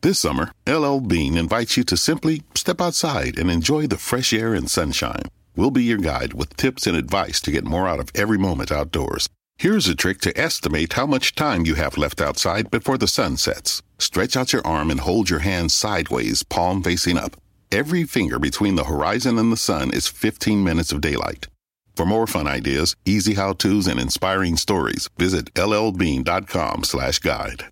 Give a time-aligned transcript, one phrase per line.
[0.00, 4.54] This summer, LL Bean invites you to simply step outside and enjoy the fresh air
[4.54, 5.24] and sunshine.
[5.56, 8.70] We'll be your guide with tips and advice to get more out of every moment
[8.70, 9.28] outdoors.
[9.58, 13.36] Here's a trick to estimate how much time you have left outside before the sun
[13.38, 13.82] sets.
[13.98, 17.36] Stretch out your arm and hold your hand sideways, palm facing up.
[17.72, 21.48] Every finger between the horizon and the sun is 15 minutes of daylight.
[21.96, 27.64] For more fun ideas, easy how-tos, and inspiring stories, visit llbean.com slash guide.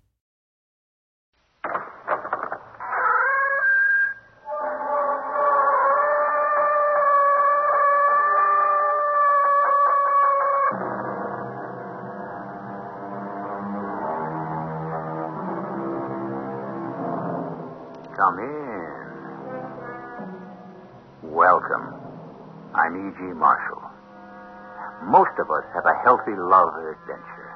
[25.87, 27.51] A healthy love of adventure.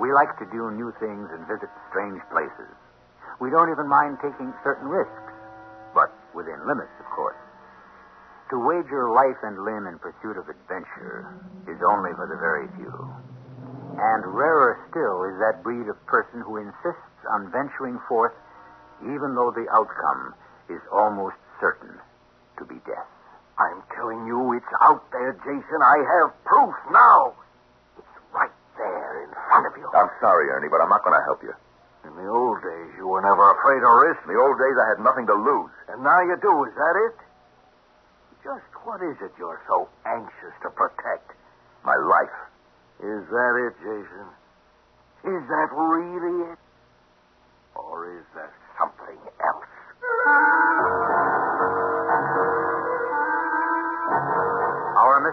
[0.00, 2.72] We like to do new things and visit strange places.
[3.38, 5.32] We don't even mind taking certain risks,
[5.92, 7.38] but within limits, of course.
[8.50, 11.28] To wager life and limb in pursuit of adventure
[11.68, 12.92] is only for the very few.
[13.96, 18.34] And rarer still is that breed of person who insists on venturing forth
[19.02, 20.34] even though the outcome
[20.68, 21.98] is almost certain
[22.58, 23.13] to be death.
[23.58, 25.78] I'm telling you, it's out there, Jason.
[25.78, 27.38] I have proof now.
[27.98, 29.86] It's right there in front of you.
[29.94, 31.54] I'm sorry, Ernie, but I'm not going to help you.
[32.04, 34.20] In the old days, you were never afraid of risk.
[34.26, 35.72] In the old days, I had nothing to lose.
[35.88, 36.52] And now you do.
[36.66, 37.16] Is that it?
[38.42, 41.32] Just what is it you're so anxious to protect?
[41.86, 42.36] My life.
[43.00, 44.26] Is that it, Jason?
[45.24, 46.58] Is that really it?
[47.74, 48.52] Or is there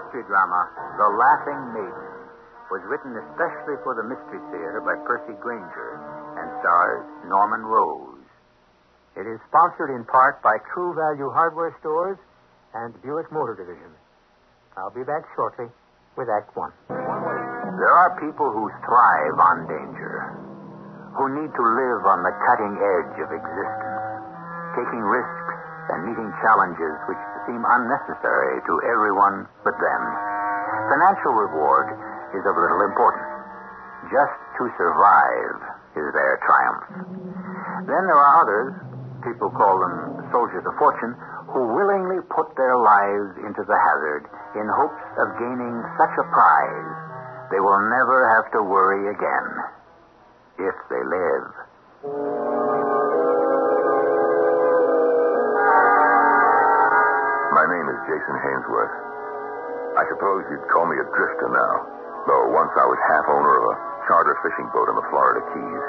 [0.02, 0.62] mystery drama,
[0.98, 2.10] The Laughing Maiden,
[2.74, 6.02] was written especially for the Mystery Theater by Percy Granger
[6.42, 8.26] and stars Norman Rose.
[9.14, 12.18] It is sponsored in part by True Value Hardware Stores
[12.74, 13.92] and Buick Motor Division.
[14.80, 15.68] I'll be back shortly
[16.18, 16.72] with Act One.
[16.90, 20.16] There are people who thrive on danger,
[21.14, 24.02] who need to live on the cutting edge of existence,
[24.80, 25.56] taking risks
[25.92, 30.04] and meeting challenges which seem unnecessary to everyone but them.
[30.90, 31.88] Financial reward
[32.34, 33.32] is of little importance.
[34.10, 35.58] Just to survive
[35.96, 36.84] is their triumph.
[37.86, 38.72] Then there are others,
[39.24, 41.14] people call them soldiers of fortune,
[41.52, 44.24] who willingly put their lives into the hazard
[44.56, 47.12] in hopes of gaining such a prize
[47.52, 49.48] they will never have to worry again
[50.58, 52.41] if they live.
[58.22, 58.94] Jason Hainsworth.
[59.98, 61.74] I suppose you'd call me a drifter now,
[62.30, 65.86] though once I was half owner of a charter fishing boat in the Florida Keys.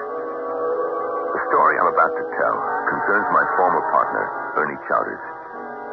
[1.36, 2.56] The story I'm about to tell
[2.88, 4.24] concerns my former partner,
[4.64, 5.20] Ernie Chowders.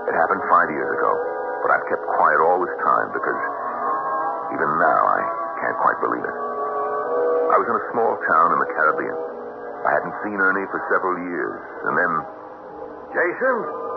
[0.07, 1.11] It happened five years ago,
[1.59, 3.39] but I've kept quiet all this time because
[4.55, 5.19] even now I
[5.59, 6.37] can't quite believe it.
[7.51, 9.19] I was in a small town in the Caribbean.
[9.83, 12.11] I hadn't seen Ernie for several years, and then
[13.11, 13.88] Jason?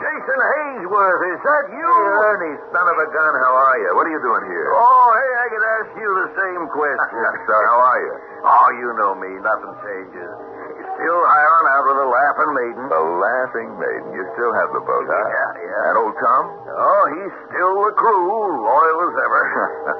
[0.00, 1.92] Jason Hainsworth, is that you?
[2.24, 3.90] Ernie, son of a gun, how are you?
[4.00, 4.72] What are you doing here?
[4.72, 7.20] Oh, hey, I could ask you the same question.
[7.48, 8.14] so, how are you?
[8.40, 9.28] Oh, you know me.
[9.44, 10.32] Nothing changes.
[10.96, 12.82] Still hiring out with the Laughing Maiden.
[12.88, 14.08] The Laughing Maiden.
[14.16, 15.16] You still have the boat, huh?
[15.28, 15.88] Yeah, yeah.
[15.92, 16.44] And old Tom?
[16.48, 18.24] Oh, he's still the crew,
[18.64, 19.42] loyal as ever.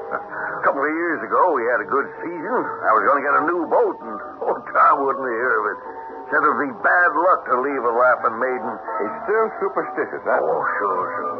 [0.61, 2.61] a couple of years ago, we had a good season.
[2.85, 4.17] I was going to get a new boat, and
[4.49, 5.77] old Tom wouldn't hear of it.
[6.31, 8.73] Said it'd be bad luck to leave a Laughing Maiden.
[9.03, 10.39] He's still superstitious, huh?
[10.39, 11.35] Oh, sure, sure.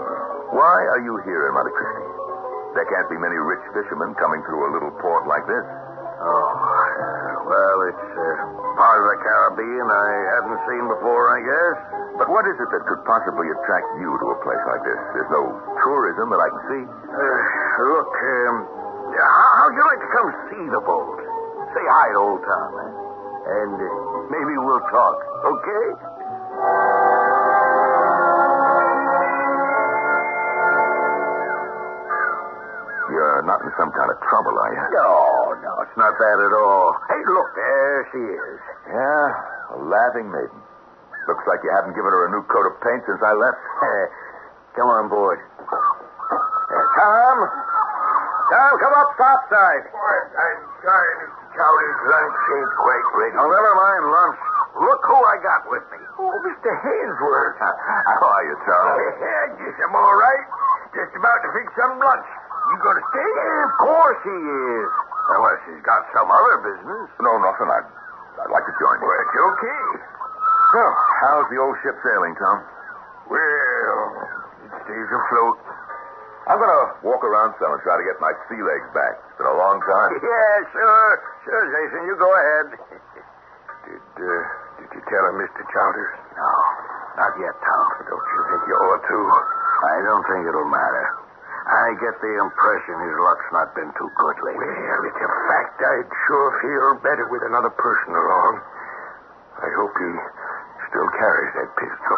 [0.52, 2.08] Why are you here in Monte Cristi?
[2.76, 5.64] There can't be many rich fishermen coming through a little port like this.
[5.64, 6.52] Oh,
[7.48, 8.36] well, it's uh,
[8.76, 11.78] part of the Caribbean I hadn't seen before, I guess.
[12.20, 15.00] But what is it that could possibly attract you to a place like this?
[15.16, 15.44] There's no
[15.88, 16.84] tourism that I can see.
[16.84, 17.40] Uh,
[17.96, 18.56] look, um,
[19.16, 21.16] how, how'd you like to come see the boat?
[21.72, 23.11] Say hi to old Tom, eh?
[23.52, 23.88] And uh,
[24.32, 25.88] maybe we'll talk, okay?
[33.12, 34.86] You're not in some kind of trouble, are you?
[34.96, 35.12] No,
[35.60, 36.96] no, it's not that at all.
[37.12, 38.60] Hey, look, there she is.
[38.88, 40.60] Yeah, a laughing maiden.
[41.28, 43.60] Looks like you haven't given her a new coat of paint since I left.
[44.80, 45.44] come on board.
[45.60, 47.38] Uh, Tom?
[48.52, 49.84] Tom, come up topside.
[49.88, 51.44] I'm sorry, Mr.
[51.56, 51.98] Chowders.
[52.04, 53.36] Lunch ain't quite ready.
[53.40, 54.40] Oh, never mind lunch.
[54.76, 56.00] Look who I got with me.
[56.20, 56.72] Oh, Mr.
[56.84, 57.56] Hainsworth.
[58.12, 59.08] How are you, Charlie?
[59.24, 60.44] Yeah, just I'm all right.
[60.92, 62.28] Just about to fix some lunch.
[62.28, 63.24] You gonna stay?
[63.32, 64.90] Yeah, of course he is.
[65.32, 67.08] Unless he's got some other business.
[67.24, 67.72] No, nothing.
[67.72, 67.88] I'd,
[68.44, 69.08] I'd like to join you.
[69.08, 69.84] Well, it's okay.
[70.76, 70.82] So,
[71.24, 72.58] how's the old ship sailing, Tom?
[73.32, 74.00] Well,
[74.68, 75.56] it stays afloat.
[76.52, 79.16] I'm going to walk around some and try to get my sea legs back.
[79.32, 80.12] It's been a long time.
[80.20, 81.12] Yeah, sure.
[81.48, 82.00] Sure, Jason.
[82.12, 82.68] You go ahead.
[83.88, 84.30] Did, uh,
[84.78, 85.64] did you tell him, Mr.
[85.74, 86.14] Chowders?
[86.38, 86.52] No,
[87.18, 87.86] not yet, Tom.
[88.06, 89.20] Don't you think you ought to?
[89.82, 91.06] I don't think it'll matter.
[91.66, 94.70] I get the impression his luck's not been too good lately.
[94.70, 98.54] Well, it's a fact I'd sure feel better with another person along.
[99.66, 100.12] I hope he
[100.94, 102.18] still carries that pistol.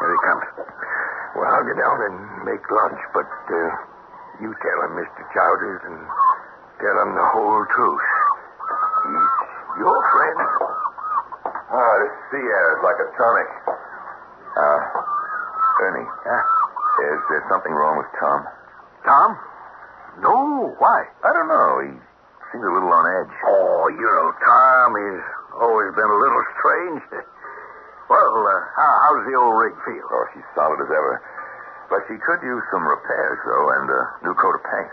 [0.00, 0.46] Here he comes.
[1.38, 2.16] Well, I'll get down and
[2.50, 3.58] make lunch, but uh,
[4.42, 5.22] you tell him, Mr.
[5.30, 5.98] Chowders, and
[6.82, 8.06] tell him the whole truth.
[9.06, 9.26] He's
[9.78, 10.38] your friend.
[11.46, 13.50] Oh, this sea air is like a tonic.
[14.58, 14.80] Uh,
[15.86, 16.42] Ernie, Huh?
[17.06, 18.40] is there something wrong with Tom?
[19.06, 19.30] Tom?
[20.18, 20.98] No, why?
[21.22, 21.72] I don't know.
[21.86, 21.94] He
[22.50, 23.34] seems a little on edge.
[23.46, 25.22] Oh, you know, Tom, he's
[25.62, 27.02] always been a little strange.
[28.08, 30.04] Well, uh, how, how's the old rig feel?
[30.08, 31.20] Oh, she's solid as ever.
[31.92, 34.92] But she could use some repairs, though, and a new coat of paint.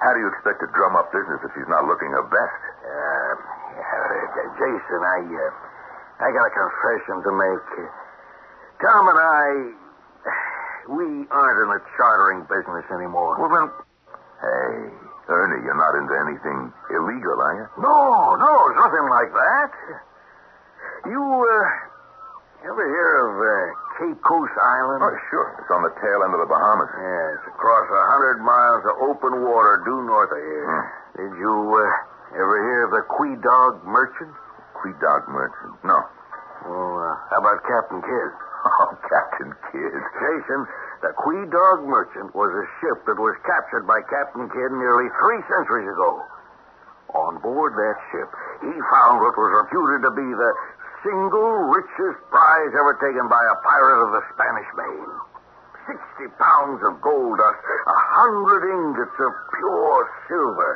[0.00, 2.62] How do you expect to drum up business if she's not looking her best?
[2.84, 7.66] Uh, uh, Jason, I, uh, I got a confession to make.
[8.82, 9.44] Tom and I,
[10.92, 13.38] we aren't in the chartering business anymore.
[13.40, 13.68] Well, then...
[14.42, 14.90] Hey,
[15.30, 17.66] Ernie, you're not into anything illegal, are you?
[17.78, 19.70] No, no, it's nothing like that.
[21.06, 21.91] You, uh,
[22.62, 23.52] ever hear of uh,
[23.98, 25.00] Caicos Island?
[25.02, 25.48] Oh, sure.
[25.58, 26.90] It's on the tail end of the Bahamas.
[26.94, 30.66] Yeah, it's across a hundred miles of open water due north of here.
[30.66, 30.84] Hmm.
[31.18, 34.32] Did you uh, ever hear of the Quedagh Merchant?
[34.78, 35.74] Quedagh Merchant.
[35.84, 35.98] No.
[36.66, 38.32] Well, uh, how about Captain Kidd?
[38.62, 39.90] Oh, Captain Kidd.
[40.22, 40.60] Jason,
[41.02, 45.90] the Quedagh Merchant was a ship that was captured by Captain Kidd nearly three centuries
[45.90, 46.22] ago.
[47.10, 48.30] On board that ship,
[48.62, 50.50] he found what was reputed to be the
[51.02, 55.10] single richest prize ever taken by a pirate of the Spanish Main.
[55.90, 57.58] Sixty pounds of gold dust,
[57.90, 60.72] a hundred ingots of pure silver,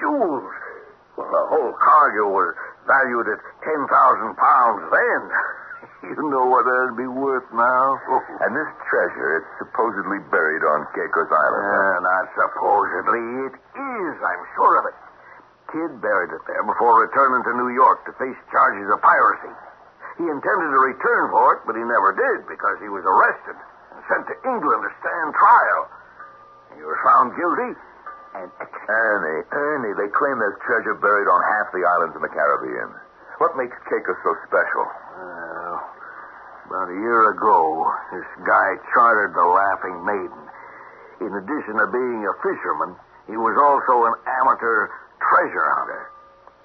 [0.00, 0.44] jewels.
[1.16, 2.52] Well, the whole cargo was
[2.84, 5.22] valued at ten thousand pounds then.
[6.04, 7.96] You know what that'd be worth now?
[8.44, 11.64] And this treasure, it's supposedly buried on Caicos Island.
[11.64, 13.24] Uh, not supposedly.
[13.48, 14.14] It is.
[14.20, 14.96] I'm sure of it.
[15.74, 19.50] Kidd buried it there before returning to New York to face charges of piracy.
[20.22, 24.00] He intended to return for it, but he never did because he was arrested and
[24.06, 25.82] sent to England to stand trial.
[26.78, 27.74] He was found guilty
[28.34, 28.50] and
[28.90, 32.90] Ernie, Ernie, they claim there's treasure buried on half the islands in the Caribbean.
[33.38, 34.84] What makes Caicos so special?
[35.18, 35.78] Well,
[36.70, 40.42] about a year ago, this guy chartered the Laughing Maiden.
[41.22, 42.94] In addition to being a fisherman,
[43.26, 44.90] he was also an amateur
[45.30, 46.02] treasure hunter.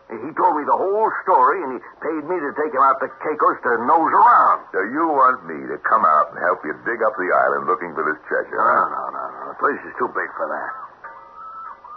[0.10, 3.14] He told me the whole story, and he paid me to take him out to
[3.22, 4.66] Caicos to nose around.
[4.74, 7.94] So you want me to come out and help you dig up the island looking
[7.94, 8.58] for this treasure?
[8.58, 8.90] No, huh?
[8.90, 9.42] no, no, no.
[9.54, 10.72] The place is too big for that.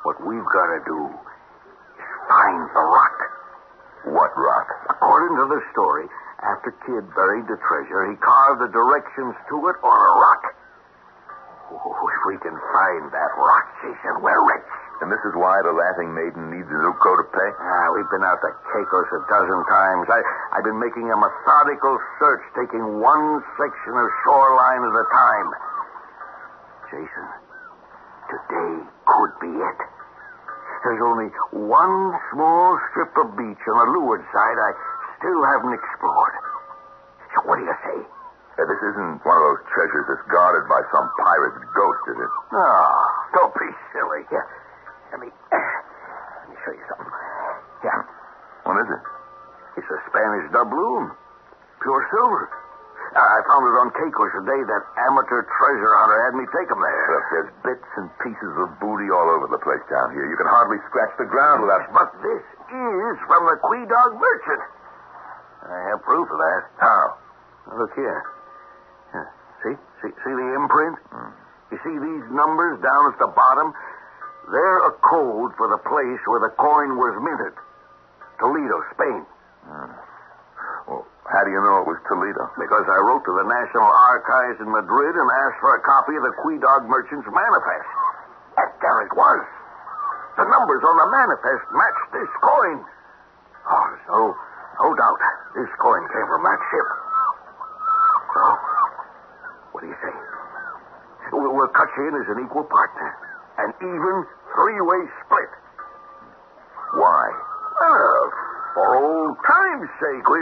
[0.04, 3.16] What we've got to do is find the rock.
[4.12, 4.68] What rock?
[4.92, 6.04] According to the story,
[6.44, 10.42] after Kidd buried the treasure, he carved the directions to it on a rock.
[11.72, 14.68] Oh, if we can find that rock, Jason, we're rich.
[15.02, 17.56] And this is why the Laughing Maiden needs a new coat of paint?
[17.58, 20.06] Ah, we've been out to Caicos a dozen times.
[20.06, 20.22] I,
[20.54, 25.48] I've been making a methodical search, taking one section of shoreline at a time.
[26.94, 27.26] Jason,
[28.30, 28.72] today
[29.10, 29.80] could be it.
[30.86, 34.70] There's only one small strip of beach on the leeward side I
[35.18, 36.36] still haven't explored.
[37.34, 37.98] So what do you say?
[38.54, 42.32] Uh, this isn't one of those treasures that's guarded by some pirate's ghost, is it?
[42.54, 43.02] Oh,
[43.34, 44.22] don't be silly.
[44.30, 44.46] Here,
[45.12, 47.12] let me, let me show you something.
[47.84, 48.00] Yeah,
[48.64, 49.02] What is it?
[49.82, 51.12] it's a Spanish doubloon.
[51.80, 52.44] Pure silver.
[53.12, 56.68] Uh, I found it on Caicos the day that amateur treasure hunter had me take
[56.70, 57.04] 'em there.
[57.12, 60.24] Look, there's bits and pieces of booty all over the place down here.
[60.24, 61.92] You can hardly scratch the ground without...
[61.92, 64.62] But this is from the Quedagh Merchant.
[65.68, 66.60] I have proof of that.
[66.80, 67.02] How?
[67.68, 68.22] Now, Look here.
[69.12, 69.28] Here.
[69.64, 69.76] See?
[70.00, 70.96] See, see the imprint?
[71.12, 71.32] Hmm.
[71.74, 73.72] You see these numbers down at the bottom?
[74.50, 77.54] They're a code for the place where the coin was minted.
[78.42, 79.22] Toledo, Spain.
[79.62, 79.92] Hmm.
[80.90, 82.50] Well, how do you know it was Toledo?
[82.58, 86.26] Because I wrote to the National Archives in Madrid and asked for a copy of
[86.26, 87.88] the Quedagh Merchant's manifest.
[88.58, 89.40] And there it was.
[90.36, 92.78] The numbers on the manifest matched this coin.
[93.62, 94.22] Oh, there's no,
[94.82, 95.18] no doubt
[95.54, 96.88] this coin came from that ship.
[98.34, 98.42] So,
[99.70, 100.14] what do you say?
[101.30, 103.31] We'll cut you in as an equal partner.
[103.58, 105.50] An even three-way split.
[106.96, 107.24] Why?
[108.74, 110.40] For old time's sake, we,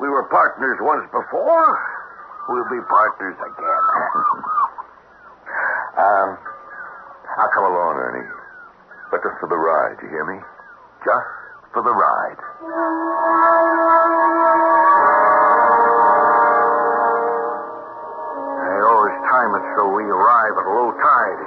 [0.00, 1.78] We were partners once before.
[2.48, 3.54] We'll be partners again.
[6.02, 6.38] um,
[7.38, 8.26] I'll come along, Ernie.
[9.10, 10.40] But just for the ride, you hear me?
[11.04, 11.26] Just
[11.72, 12.40] for the ride.
[17.52, 21.42] I always time it so we arrive at low tide.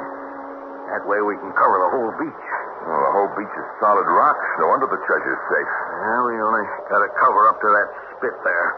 [0.95, 2.45] That way we can cover the whole beach.
[2.87, 4.39] Well, the whole beach is solid rock.
[4.63, 5.71] No wonder the treasure's safe.
[5.91, 8.69] Yeah, we only got to cover up to that spit there.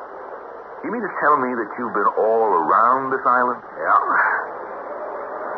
[0.82, 3.62] You mean to tell me that you've been all around this island?
[3.62, 4.02] Yeah.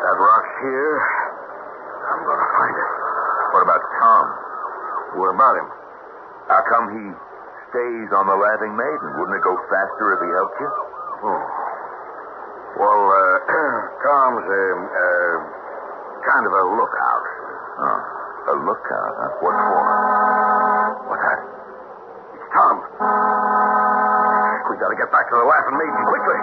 [0.04, 0.96] That rock's here.
[2.12, 2.90] I'm going to find it.
[3.56, 4.26] What about Tom?
[5.16, 5.70] What about him?
[6.52, 7.04] How come he
[7.72, 9.08] stays on the Laughing Maiden?
[9.16, 10.72] Wouldn't it go faster if he helped you?
[11.24, 11.40] Oh.
[12.84, 13.36] Well, uh,
[14.04, 15.59] Tom's a, uh,
[16.30, 17.24] kind of a lookout.
[17.80, 18.00] Oh,
[18.54, 19.32] a lookout, huh?
[19.42, 19.82] What for?
[21.10, 21.40] What's that?
[22.38, 22.76] It's Tom.
[24.70, 26.40] We got to get back to the Laughing Maiden quickly.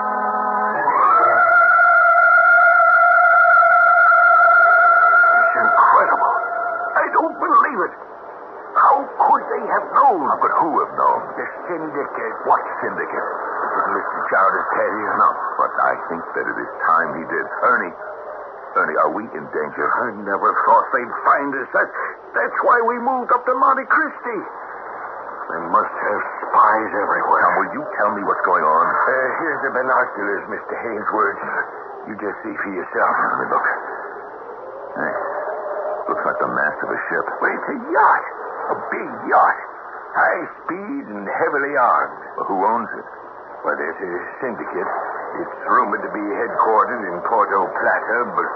[4.26, 6.34] It's incredible.
[6.96, 7.94] I don't believe it.
[8.76, 10.20] How could they have known?
[10.20, 11.20] Oh, How could who have known?
[11.36, 12.34] The syndicate.
[12.44, 13.28] What syndicate?
[13.76, 14.18] Didn't Mr.
[14.32, 15.08] Chowder tell you?
[15.16, 17.44] No, but I think that it is time he did.
[17.64, 17.94] Ernie,
[18.76, 19.87] Ernie, are we in danger?
[19.88, 21.68] I never thought they'd find us.
[21.73, 21.88] That,
[22.37, 24.38] that's why we moved up to Monte Cristi.
[25.47, 27.40] They must have spies everywhere.
[27.40, 28.85] Tom, will you tell me what's going on?
[28.85, 30.75] Uh, here's the binoculars, Mr.
[30.76, 31.40] Hainsworth.
[32.11, 33.12] You just see for yourself.
[33.16, 33.66] Let me look.
[34.92, 35.14] Hey,
[36.12, 37.25] looks like the mast of a ship.
[37.40, 38.25] Well, it's a yacht.
[38.75, 39.59] A big yacht.
[40.18, 42.16] High speed and heavily armed.
[42.37, 43.06] Well, who owns it?
[43.64, 44.90] Well, there's a syndicate.
[45.37, 48.49] It's rumored to be headquartered in Puerto Plata, but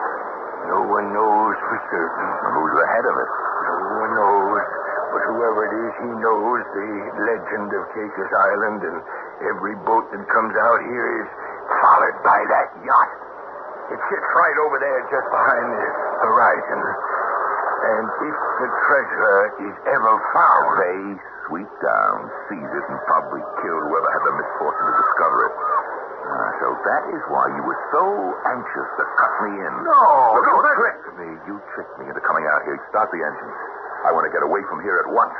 [0.71, 2.29] no one knows for certain.
[2.55, 3.33] Who's ahead of us.
[3.67, 3.75] No
[4.07, 4.63] one knows.
[5.11, 6.89] But whoever it is, he knows the
[7.27, 8.99] legend of Caicos Island, and
[9.51, 11.29] every boat that comes out here is
[11.83, 13.11] followed by that yacht.
[13.91, 15.89] It sits right over there just behind the
[16.31, 16.81] horizon.
[17.81, 21.01] And if the treasure is ever found, They
[21.51, 25.55] sweep down, seize it, and probably kill whoever had the misfortune to discover it.
[26.61, 28.05] So that is why you were so
[28.53, 29.73] anxious to cut me in.
[29.81, 31.29] No, Look, no, you that- tricked me.
[31.49, 32.77] You tricked me into coming out here.
[32.93, 33.57] Start the engines.
[34.05, 35.33] I want to get away from here at once.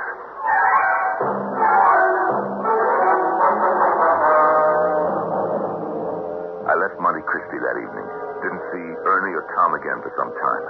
[6.69, 8.07] I left Monte Cristi that evening.
[8.45, 10.65] Didn't see Ernie or Tom again for some time.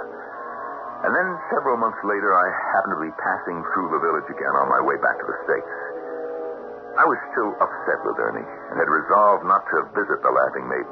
[1.05, 2.45] And then several months later, I
[2.77, 5.69] happened to be passing through the village again on my way back to the States.
[6.99, 10.91] I was still upset with Ernie and had resolved not to visit the Laughing Maiden.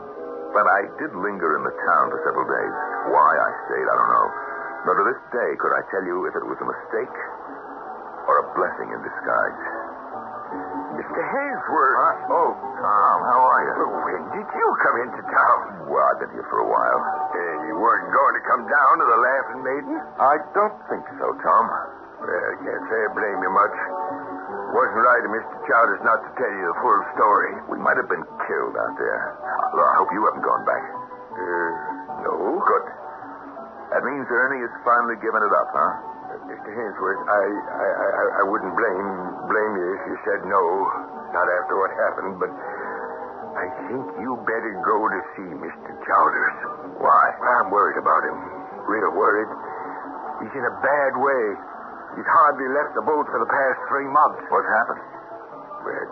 [0.56, 2.76] But I did linger in the town for several days.
[3.14, 4.28] Why I stayed, I don't know.
[4.88, 7.16] Nor to this day could I tell you if it was a mistake
[8.26, 9.62] or a blessing in disguise.
[10.98, 11.22] Mr.
[11.22, 12.18] Hainsworth.
[12.34, 12.52] Oh,
[12.82, 13.74] Tom, how are you?
[13.78, 15.86] Well, when did you come into town?
[15.86, 17.02] Well, I've been here for a while.
[17.30, 17.38] Uh,
[17.70, 19.96] you weren't going to come down to the Laughing Maiden?
[20.18, 21.66] I don't think so, Tom.
[22.20, 23.76] Well, can't say I blame you much.
[23.80, 25.56] It wasn't right of Mr.
[25.66, 27.52] Chowders not to tell you the full story.
[27.72, 29.22] We might have been killed out there.
[29.74, 30.84] Well, I hope you haven't gone back.
[31.34, 31.70] Uh,
[32.28, 32.34] no.
[32.60, 32.86] Good.
[33.96, 35.82] That means Ernie has finally given it up, huh?
[35.82, 36.70] Uh, Mr.
[36.70, 39.10] Hainsworth, I, I, I, I wouldn't blame
[39.50, 40.62] blame you if you said no,
[41.34, 45.90] not after what happened, but I think you better go to see Mr.
[46.06, 46.58] Chowders.
[47.02, 47.24] Why?
[47.58, 48.38] I'm worried about him.
[48.86, 49.50] Real worried.
[50.46, 51.44] He's in a bad way.
[52.18, 54.42] He's hardly left the boat for the past three months.
[54.50, 55.04] What's happened?
[55.86, 56.08] Well,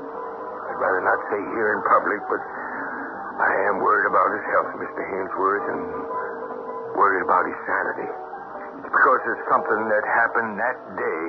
[0.70, 5.02] I'd rather not say here in public, but I am worried about his health, Mr.
[5.04, 5.82] Hainsworth, and
[6.98, 8.10] worried about his sanity.
[8.82, 11.26] It's because of something that happened that day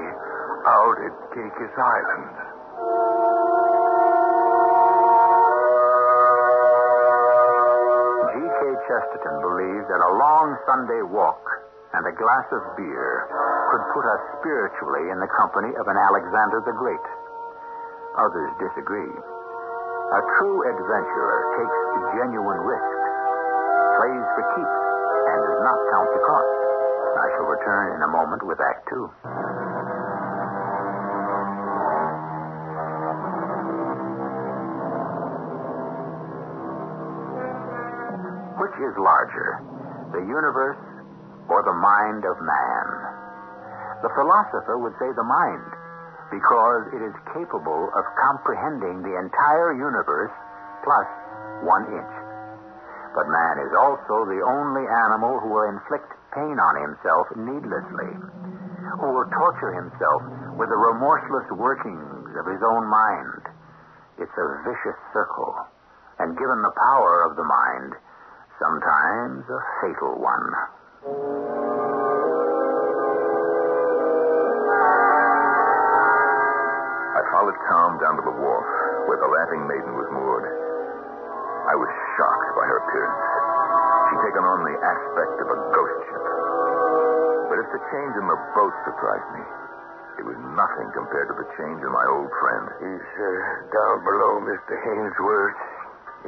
[0.68, 2.28] out at Caicos Island.
[8.36, 8.60] G.K.
[8.84, 11.40] Chesterton believed that a long Sunday walk
[11.94, 13.24] and a glass of beer
[13.68, 17.04] could put us spiritually in the company of an Alexander the Great.
[18.16, 19.12] Others disagree.
[19.12, 21.78] A true adventurer takes
[22.16, 23.02] genuine risks,
[24.00, 24.80] plays for keeps,
[25.28, 26.58] and does not count the cost.
[27.18, 29.04] I shall return in a moment with Act Two.
[38.56, 39.60] Which is larger,
[40.16, 40.80] the universe
[41.48, 42.77] or the mind of man?
[44.02, 45.68] The philosopher would say the mind,
[46.30, 50.30] because it is capable of comprehending the entire universe
[50.84, 51.08] plus
[51.66, 52.14] one inch.
[53.16, 58.12] But man is also the only animal who will inflict pain on himself needlessly,
[59.02, 60.22] who will torture himself
[60.54, 63.42] with the remorseless workings of his own mind.
[64.22, 65.54] It's a vicious circle,
[66.22, 67.98] and given the power of the mind,
[68.62, 70.77] sometimes a fatal one.
[77.38, 78.66] I followed Tom down to the wharf
[79.06, 80.42] where the Laughing Maiden was moored.
[81.70, 81.86] I was
[82.18, 83.22] shocked by her appearance.
[84.10, 86.24] She'd taken on the aspect of a ghost ship.
[87.46, 89.44] But if the change in the boat surprised me,
[90.18, 92.64] it was nothing compared to the change in my old friend.
[92.82, 93.30] He's uh,
[93.70, 94.74] down below, Mr.
[94.82, 95.62] Hainsworth,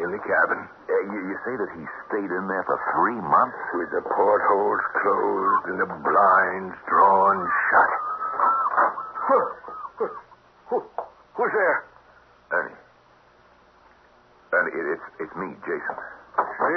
[0.07, 3.59] in the cabin, Uh, you, you say that he stayed in there for three months?
[3.75, 7.91] with the portholes closed and the blinds drawn shut.
[9.27, 9.47] Huh.
[10.71, 10.79] Who,
[11.35, 11.79] who's there?
[12.55, 12.79] Ernie.
[14.55, 15.97] Ernie, it, it's, it's me, Jason.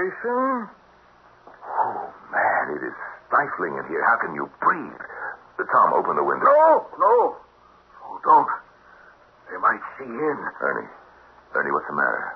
[0.03, 0.67] Jason?
[1.63, 2.95] Oh, man, it is
[3.31, 4.03] stifling in here.
[4.03, 4.99] How can you breathe?
[4.99, 6.43] Uh, Tom, open the window.
[6.43, 7.15] No, no.
[8.03, 8.51] Oh, don't.
[9.47, 10.37] They might see in.
[10.59, 10.91] Ernie.
[11.55, 12.35] Ernie, what's the matter?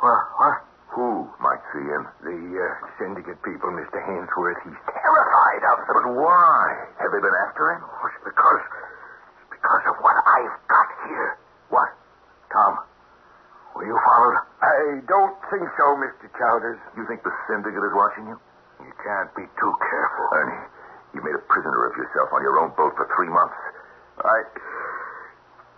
[0.00, 0.22] What?
[0.40, 0.56] What?
[0.96, 2.02] Who might see in?
[2.24, 4.00] The uh, syndicate people, Mr.
[4.00, 5.92] Hainsworth, he's terrified of them.
[6.00, 6.88] But why?
[7.04, 7.84] Have they been after him?
[7.84, 8.64] Oh, it's because,
[9.44, 11.36] it's because of what I've got here.
[11.68, 11.90] What?
[12.48, 12.80] Tom,
[13.76, 14.40] were you followed?
[14.74, 16.26] I don't think so, Mr.
[16.34, 16.82] Chowders.
[16.98, 18.34] You think the syndicate is watching you?
[18.82, 20.26] You can't be too careful.
[20.34, 20.66] Ernie,
[21.14, 23.54] you made a prisoner of yourself on your own boat for three months.
[24.18, 24.38] I,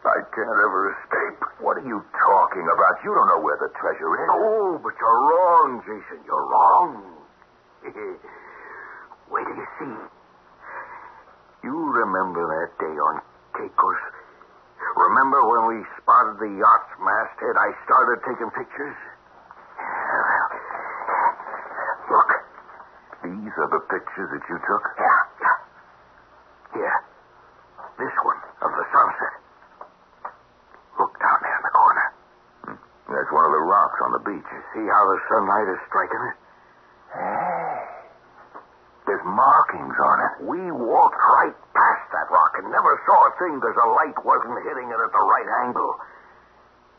[0.09, 1.45] I can't ever escape.
[1.61, 3.05] What are you talking about?
[3.05, 4.29] You don't know where the treasure is.
[4.33, 6.25] Oh, but you're wrong, Jason.
[6.25, 7.05] You're wrong.
[9.29, 9.97] Wait till you see.
[11.69, 13.21] You remember that day on
[13.61, 14.16] Caicos?
[14.97, 17.57] Remember when we spotted the yacht's masthead?
[17.57, 18.99] I started taking pictures.
[22.11, 22.31] Look.
[23.25, 24.85] These are the pictures that you took?
[25.01, 25.59] Yeah, yeah.
[26.77, 26.99] Here.
[27.99, 29.35] This one of the sunset.
[31.01, 32.07] Look down there in the corner.
[32.69, 32.79] Hmm.
[33.09, 34.51] That's one of the rocks on the beach.
[34.77, 36.37] See how the sunlight is striking it?
[37.17, 37.81] Hey.
[39.09, 40.33] There's markings on it.
[40.51, 41.57] We walked right
[42.57, 45.13] past that rock and never saw a thing because the light wasn't hitting it at
[45.13, 45.93] the right angle.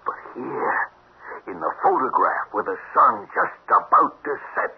[0.05, 0.77] But here,
[1.47, 4.75] in the photograph with the sun just about to set,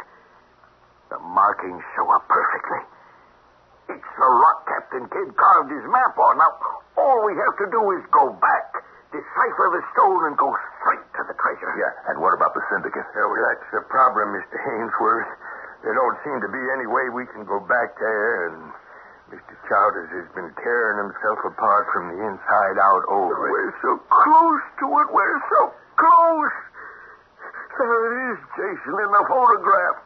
[1.09, 2.81] the markings show up perfectly.
[3.89, 6.37] It's the rock Captain Kidd carved his map on.
[6.37, 6.53] Now,
[6.97, 11.21] all we have to do is go back, decipher the stone, and go straight to
[11.25, 11.73] the treasure.
[11.73, 13.09] Yeah, and what about the syndicate?
[13.17, 14.61] well, that's the problem, Mr.
[14.61, 15.33] Hainsworth.
[15.81, 18.69] There don't seem to be any way we can go back there, and
[19.29, 19.53] Mr.
[19.69, 23.51] Chowders has been tearing himself apart from the inside out over it.
[23.53, 25.07] We're so close to it.
[25.13, 25.61] We're so
[26.01, 26.55] close.
[27.77, 29.97] There it is, Jason, in the photograph.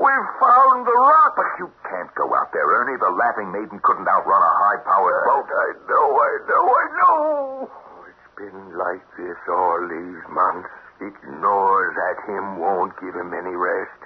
[0.00, 1.36] We've found the rock.
[1.36, 2.96] But you can't go out there, Ernie.
[2.96, 5.48] The Laughing Maiden couldn't outrun a high-powered boat.
[5.52, 7.20] I know, I know, I know.
[7.68, 10.72] Oh, it's been like this all these months.
[11.04, 14.00] It gnaws at him, won't give him any rest.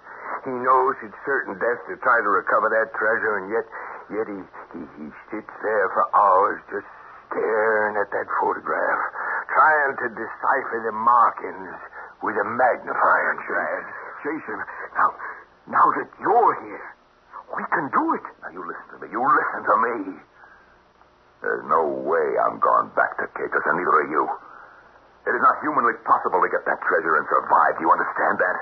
[0.44, 3.64] He knows it's certain death to try to recover that treasure, and yet,
[4.10, 4.38] yet he,
[4.76, 6.86] he, he sits there for hours just
[7.30, 9.00] staring at that photograph,
[9.50, 11.78] trying to decipher the markings
[12.22, 13.84] with a magnifying glass.
[14.22, 14.58] Jason,
[14.94, 15.08] now,
[15.70, 16.86] now that you're here,
[17.54, 18.26] we can do it.
[18.42, 19.06] Now, you listen to me.
[19.10, 19.96] You listen to me.
[21.42, 24.24] There's no way I'm going back to Caicos, and neither are you.
[25.26, 27.78] It is not humanly possible to get that treasure and survive.
[27.78, 28.56] Do you understand that?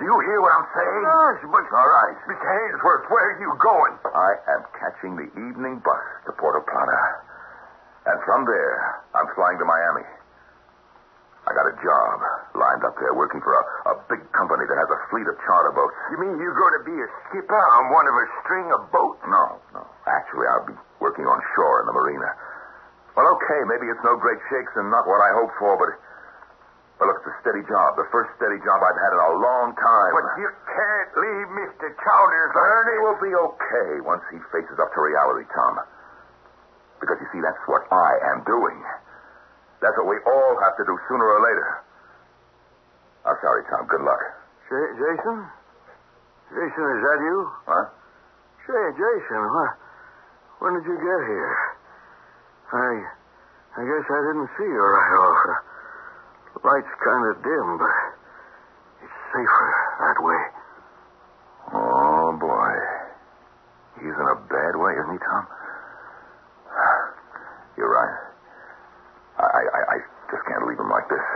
[0.00, 1.02] Do you hear what I'm saying?
[1.04, 1.64] Yes, but...
[1.76, 2.16] All right.
[2.24, 2.40] Mr.
[2.40, 3.94] Hainsworth, where are you going?
[4.08, 7.00] I am catching the evening bus to Puerto Plata.
[8.08, 10.08] And from there, I'm flying to Miami.
[11.44, 12.16] I got a job
[12.56, 15.72] lined up there working for a, a big company that has a fleet of charter
[15.76, 15.92] boats.
[16.12, 19.20] You mean you're going to be a skipper on one of a string of boats?
[19.28, 19.84] No, no.
[20.08, 22.28] Actually, I'll be working on shore in the marina.
[23.16, 25.92] Well, okay, maybe it's no great shakes and not what I hoped for, but,
[27.08, 27.96] look, it's a steady job.
[27.96, 30.12] The first steady job I've had in a long time.
[30.12, 31.86] But you can't leave Mr.
[31.96, 32.52] Chowders.
[32.52, 35.80] Ernie will be okay once he faces up to reality, Tom.
[37.00, 38.78] Because you see, that's what I am doing.
[39.80, 41.68] That's what we all have to do sooner or later.
[43.24, 43.88] I'm sorry, Tom.
[43.88, 44.20] Good luck.
[44.68, 45.38] J- Jason?
[46.52, 47.36] Jason, is that you?
[47.64, 47.84] Huh?
[48.68, 49.72] Say, Jason, what,
[50.60, 51.56] when did you get here?
[52.70, 52.90] I,
[53.78, 55.69] I guess I didn't see you right off.
[56.54, 57.94] The light's kind of dim, but
[59.06, 59.68] it's safer
[60.02, 60.42] that way.
[61.72, 62.72] Oh, boy.
[64.02, 65.44] He's in a bad way, isn't he, Tom?
[67.78, 68.16] You're right.
[69.38, 69.96] I, I, I
[70.30, 71.26] just can't leave him like this.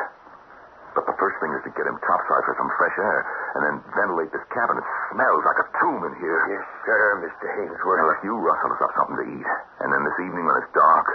[0.95, 3.21] But the first thing is to get him topside for some fresh air,
[3.59, 4.79] and then ventilate this cabin.
[4.79, 6.39] It smells like a tomb in here.
[6.55, 7.47] Yes, sir, Mr.
[7.51, 7.99] Hainsworth.
[7.99, 9.49] Now, look, you rustle us up something to eat.
[9.83, 11.07] And then this evening when it's dark,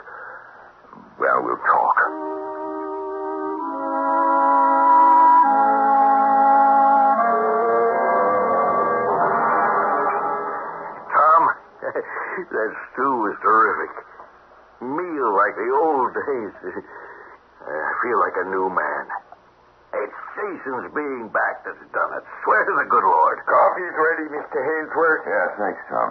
[1.16, 1.89] well, we'll talk.
[12.48, 13.92] That stew was terrific.
[14.80, 16.54] Meal like the old days.
[17.68, 19.04] I feel like a new man.
[20.00, 22.24] It's Jason's being back that's done it.
[22.46, 23.42] Swear to the good Lord.
[23.44, 24.58] Coffee's ready, Mr.
[24.62, 25.24] Hainsworth.
[25.26, 26.10] Yeah, thanks, Tom.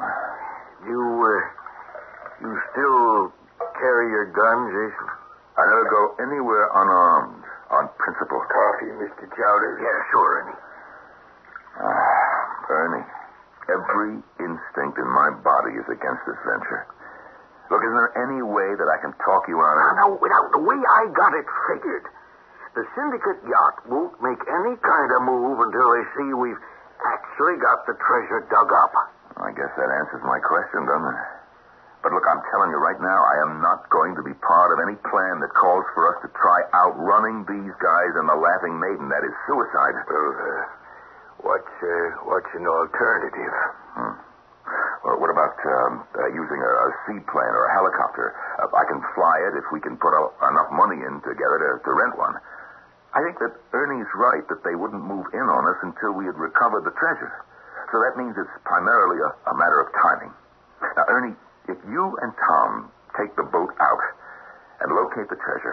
[0.84, 3.32] You, uh, you still
[3.78, 5.08] carry your gun, Jason?
[5.56, 8.42] I never go anywhere unarmed, on principle.
[8.46, 9.24] Coffee, Mr.
[9.30, 9.78] Chowder?
[9.78, 10.58] Yeah, sure, Ernie.
[11.78, 13.06] Ah, Ernie,
[13.70, 14.12] every
[14.48, 16.88] instinct in my body is against this venture.
[17.68, 19.94] Look, is there any way that I can talk you out of it?
[20.00, 22.04] Now, now, the way I got it figured,
[22.72, 26.62] the syndicate yacht won't make any kind of move until they see we've
[27.04, 28.92] actually got the treasure dug up.
[29.36, 31.20] I guess that answers my question, doesn't it?
[32.00, 34.78] But look, I'm telling you right now, I am not going to be part of
[34.86, 39.10] any plan that calls for us to try outrunning these guys and the Laughing Maiden.
[39.10, 39.98] That is suicide.
[40.06, 40.62] Well, uh,
[41.42, 43.54] what's, uh, what's an alternative?
[43.98, 44.27] Hmm.
[45.08, 48.36] Well, what about um, uh, using a, a seaplane or a helicopter?
[48.60, 50.20] Uh, I can fly it if we can put a,
[50.52, 52.36] enough money in together to, to rent one.
[53.16, 56.36] I think that Ernie's right that they wouldn't move in on us until we had
[56.36, 57.32] recovered the treasure.
[57.88, 60.32] So that means it's primarily a, a matter of timing.
[60.84, 61.36] Now, Ernie,
[61.72, 64.04] if you and Tom take the boat out
[64.84, 65.72] and locate the treasure,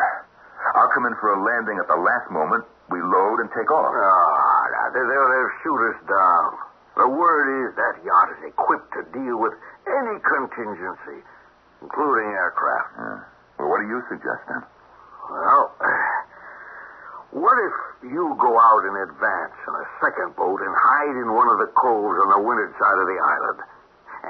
[0.80, 2.64] I'll come in for a landing at the last moment.
[2.88, 3.92] We load and take off.
[3.92, 6.48] Ah, now, they'll, they'll shoot us down.
[6.96, 9.52] The word is that yacht is equipped to deal with
[9.84, 11.20] any contingency,
[11.84, 12.90] including aircraft.
[12.96, 13.20] Yeah.
[13.60, 14.64] Well, what do you suggest then?
[15.28, 15.76] Well,
[17.44, 17.76] what if
[18.08, 21.68] you go out in advance in a second boat and hide in one of the
[21.76, 23.60] coves on the windward side of the island?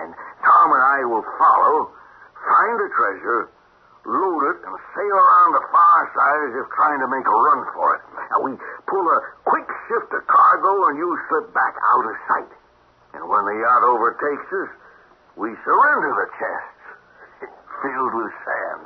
[0.01, 0.10] And
[0.41, 1.93] Tom and I will follow,
[2.34, 3.41] find the treasure,
[4.10, 7.62] load it, and sail around the far side as if trying to make a run
[7.78, 8.01] for it.
[8.34, 8.54] Now, we
[8.88, 12.54] pull a quick shift of cargo and you slip back out of sight.
[13.17, 14.71] And when the yacht overtakes us,
[15.36, 16.84] we surrender the chests
[17.82, 18.84] filled with sand.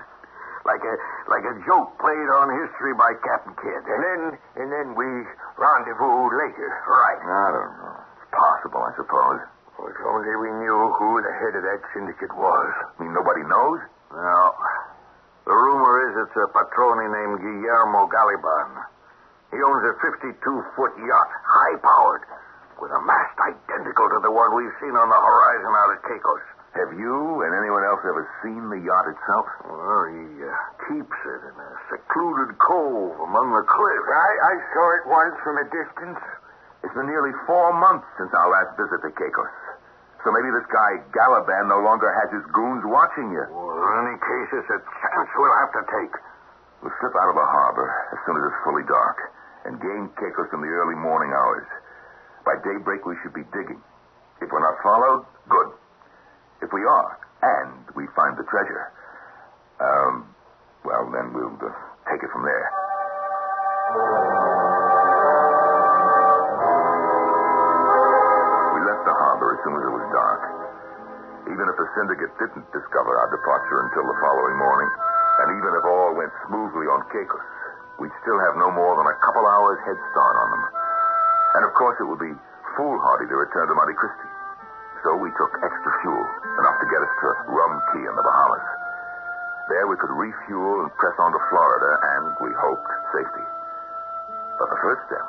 [0.68, 0.96] Like a
[1.32, 3.84] like a joke played on history by Captain Kidd.
[3.90, 4.22] And then,
[4.60, 5.08] and then we
[5.58, 6.70] rendezvous later.
[6.86, 7.22] Right.
[7.24, 7.96] I don't know.
[8.20, 9.40] It's possible, I suppose.
[9.80, 12.70] Well, if only we knew who the head of that syndicate was.
[12.76, 13.80] I mean, nobody knows?
[14.12, 14.42] No.
[15.48, 18.70] The rumor is it's a patrone named Guillermo Galiban.
[19.50, 22.24] He owns a 52-foot yacht, high-powered,
[22.78, 26.46] with a mast identical to the one we've seen on the horizon out at Caicos.
[26.78, 29.46] Have you and anyone else ever seen the yacht itself?
[29.66, 30.54] Well, he uh,
[30.86, 34.10] keeps it in a secluded cove among the cliffs.
[34.14, 36.22] I, I saw it once from a distance.
[36.86, 39.56] It's been nearly four months since our last visit to Caicos.
[40.24, 43.44] So maybe this guy Galaban no longer has his goons watching you.
[43.50, 46.14] Well, in any case, it's a chance we'll have to take.
[46.82, 49.20] We'll slip out of the harbor as soon as it's fully dark
[49.68, 51.68] and gain Caicos in the early morning hours.
[52.48, 53.84] By daybreak, we should be digging.
[54.40, 55.70] If we're not followed, good.
[56.64, 58.96] If we are, and we find the treasure,
[59.80, 60.32] um,
[60.88, 61.68] well, then we'll uh,
[62.08, 64.69] take it from there.
[77.08, 77.48] Caicos,
[78.04, 80.64] we'd still have no more than a couple hours head start on them.
[81.56, 82.36] And of course, it would be
[82.76, 84.30] foolhardy to return to Monte Cristi.
[85.08, 86.26] So we took extra fuel,
[86.60, 88.68] enough to get us to Rum Cay in the Bahamas.
[89.72, 93.46] There we could refuel and press on to Florida and, we hoped, safety.
[94.60, 95.28] But the first step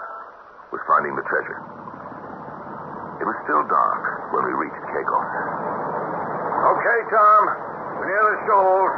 [0.75, 1.61] was finding the treasure.
[3.21, 4.03] It was still dark
[4.33, 5.31] when we reached Caicos.
[6.61, 7.43] Okay, Tom.
[8.01, 8.93] We're near the shoals.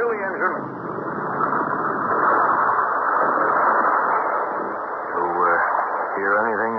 [0.00, 0.54] Kill the engine.
[5.12, 5.60] You, uh,
[6.16, 6.32] hear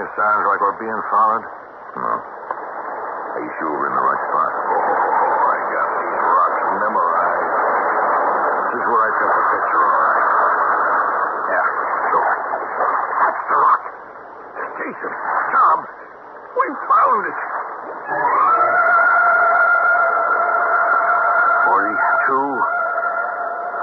[0.05, 1.41] that sounds like we're being followed?
[1.97, 2.13] No.
[2.13, 4.51] Are you sure we're in the right spot?
[4.53, 7.49] Oh, I got these rocks memorized.
[8.69, 10.21] This is where I took the picture, all right.
[11.49, 11.65] Yeah,
[12.13, 12.33] sure.
[13.17, 13.81] That's the rock.
[14.77, 15.13] Jason,
[15.57, 15.77] Tom,
[16.53, 17.39] we found it.
[21.65, 22.49] Forty-two,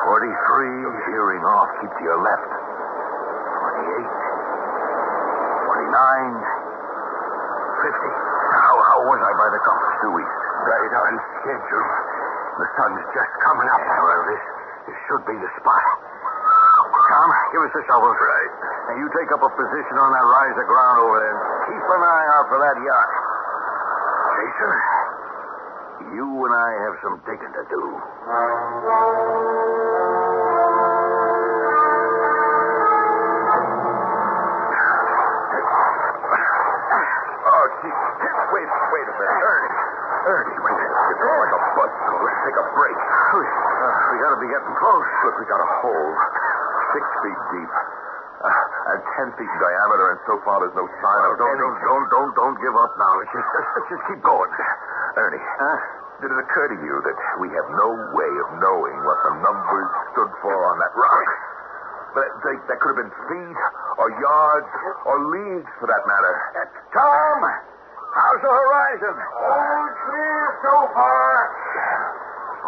[0.07, 0.79] forty-three.
[1.03, 1.69] Shearing off.
[1.83, 2.52] Keep to your left.
[6.13, 6.45] 49,
[7.89, 7.89] 50.
[7.89, 9.97] How, how was I by the compass?
[10.05, 10.37] Due east.
[10.69, 11.89] Right on schedule.
[12.61, 13.81] The sun's just coming up.
[13.81, 14.45] Yeah, well, this,
[14.93, 15.85] this should be the spot.
[17.09, 18.13] Tom, give us the shovels.
[18.21, 18.53] Right.
[18.93, 21.37] And you take up a position on that rise of ground over there.
[21.73, 23.11] Keep an eye out for that yacht.
[24.37, 24.73] Jason,
[26.13, 27.83] you and I have some digging to do.
[38.93, 39.41] Wait, a minute.
[39.43, 39.75] Ernie.
[40.23, 40.79] Ernie, wait.
[40.79, 41.93] It's all like a bus.
[42.23, 42.99] Let's take a break.
[43.33, 45.07] We, uh, we gotta be getting close.
[45.25, 46.13] Look, we got a hole.
[46.93, 47.73] Six feet deep.
[48.43, 48.51] Uh,
[48.93, 52.07] and ten feet in diameter, and so far there's no sign of don't, don't, don't,
[52.11, 53.13] don't, don't give up now.
[53.23, 54.51] Let's just, let's just keep going.
[55.17, 55.79] Ernie, Huh?
[56.21, 59.91] did it occur to you that we have no way of knowing what the numbers
[60.15, 61.29] stood for on that rock?
[62.19, 63.59] But they, that could have been feet,
[63.99, 64.71] or yards,
[65.07, 66.35] or leagues, for that matter.
[66.93, 67.39] Tom,
[68.13, 69.15] how's the horizon?
[69.17, 71.33] All clear so far.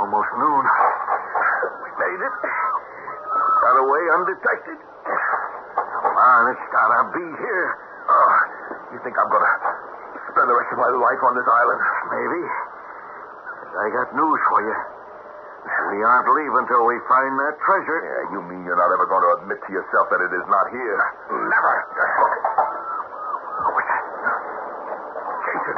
[0.01, 0.65] Almost noon.
[1.85, 2.35] We made it.
[2.41, 4.79] Got away undetected.
[5.05, 7.69] Come on, it's gotta be here.
[8.05, 8.37] Oh,
[8.93, 9.41] you think I'm to
[10.29, 11.81] spend the rest of my life on this island?
[12.13, 12.43] Maybe.
[13.75, 14.77] I got news for you.
[15.65, 17.99] We aren't leaving until we find that treasure.
[18.05, 20.69] Yeah, you mean you're not ever going to admit to yourself that it is not
[20.69, 21.01] here?
[21.33, 21.49] Hmm.
[21.49, 21.75] Never.
[23.73, 24.05] What's that?
[25.49, 25.77] Jason,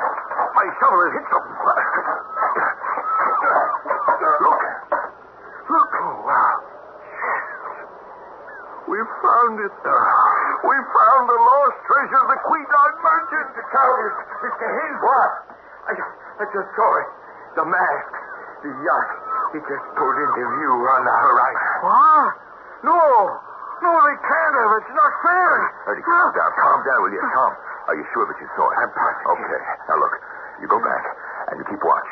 [0.59, 1.55] my shovel has hit something.
[4.43, 4.63] Look.
[5.71, 5.93] Look.
[6.03, 6.57] Oh, wow.
[8.91, 9.75] We found it.
[10.67, 13.47] We found the lost treasure of the Quedagh merchant.
[13.55, 13.63] Mr.
[13.71, 14.67] Chowders, Mr.
[14.71, 14.99] Hayes.
[15.03, 15.31] What?
[15.87, 15.93] I,
[16.41, 17.09] I just saw it.
[17.59, 18.11] The mask.
[18.63, 19.11] The yacht.
[19.55, 21.71] It just pulled into view on the horizon.
[21.87, 22.31] What?
[22.87, 23.01] No.
[23.85, 24.73] No, they can't have.
[24.81, 25.53] It's not fair.
[25.93, 26.51] Ernie, calm down.
[26.57, 27.21] Calm down, will you?
[27.21, 27.53] Tom,
[27.93, 28.77] are you sure that you saw it?
[28.81, 29.37] I'm positive.
[29.37, 29.63] Okay.
[29.91, 30.15] Now, look.
[30.57, 31.05] You go back,
[31.53, 32.11] and you keep watch.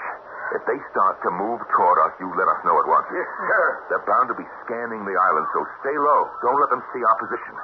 [0.52, 3.08] If they start to move toward us, you let us know at once.
[3.08, 3.64] Yes, sir.
[3.88, 6.28] They're bound to be scanning the island, so stay low.
[6.44, 7.54] Don't let them see our position.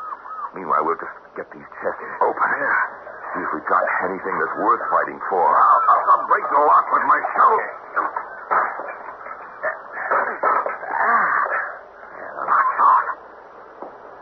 [0.54, 2.48] Meanwhile, we'll just get these chests open.
[3.34, 5.46] See if we've got anything that's worth fighting for.
[5.46, 7.62] I'll, I'll, I'll break the lock with my shovel.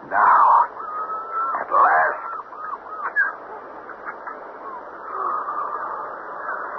[0.09, 0.29] Yeah.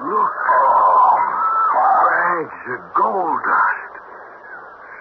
[0.10, 0.34] Look.
[2.10, 3.94] Bags of gold dust.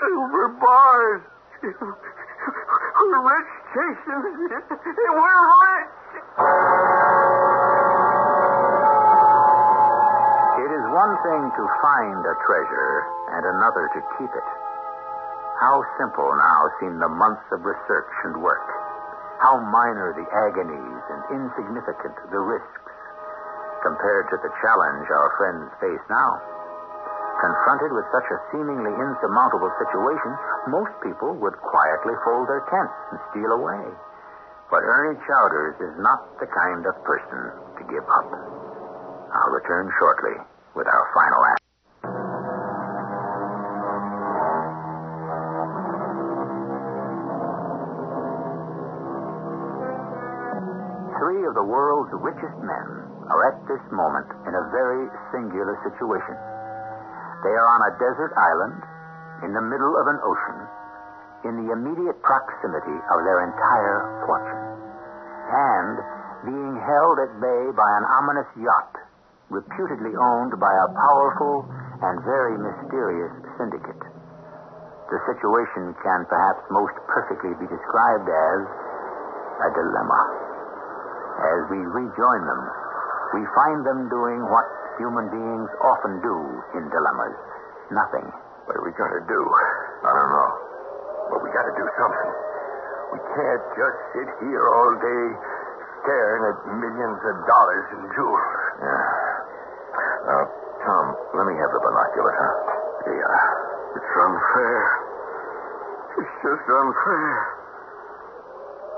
[0.01, 1.23] Silver bars.
[2.99, 5.93] We're rich, We're rich.
[10.59, 12.95] It is one thing to find a treasure
[13.37, 14.49] and another to keep it.
[15.61, 18.65] How simple now seem the months of research and work.
[19.45, 22.89] How minor the agonies and insignificant the risks
[23.85, 26.58] compared to the challenge our friends face now.
[27.39, 30.35] Confronted with such a seemingly insurmountable situation,
[30.75, 33.95] most people would quietly fold their tents and steal away.
[34.75, 37.41] But Ernie Chowders is not the kind of person
[37.79, 38.29] to give up.
[39.31, 40.35] I'll return shortly
[40.75, 41.63] with our final act.
[51.23, 52.89] Three of the world's richest men
[53.31, 56.58] are at this moment in a very singular situation.
[57.43, 58.81] They are on a desert island
[59.47, 60.59] in the middle of an ocean
[61.47, 64.65] in the immediate proximity of their entire fortune
[65.49, 65.95] and
[66.45, 68.95] being held at bay by an ominous yacht
[69.51, 71.65] reputedly owned by a powerful
[72.03, 74.03] and very mysterious syndicate.
[75.09, 78.61] The situation can perhaps most perfectly be described as
[79.63, 80.21] a dilemma.
[81.39, 82.63] As we rejoin them,
[83.35, 86.37] we find them doing what human beings often do
[86.79, 87.39] in dilemmas
[87.95, 88.27] nothing.
[88.69, 89.41] What are we going to do?
[90.05, 90.51] I don't know.
[91.33, 92.31] But we got to do something.
[93.17, 95.25] We can't just sit here all day
[96.05, 98.49] staring at millions of dollars in jewels.
[98.85, 99.05] Yeah.
[100.29, 100.41] Now,
[100.85, 102.55] Tom, let me have the binoculars, huh?
[103.09, 104.83] Yeah, it's unfair.
[106.21, 107.33] It's just unfair.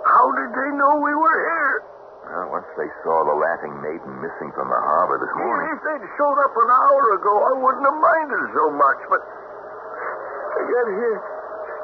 [0.03, 1.90] How did they know we were here?
[2.31, 5.67] Well, once they saw the laughing maiden missing from the harbor this morning.
[5.75, 9.01] If they'd showed up an hour ago, I wouldn't have minded so much.
[9.11, 11.19] But to get here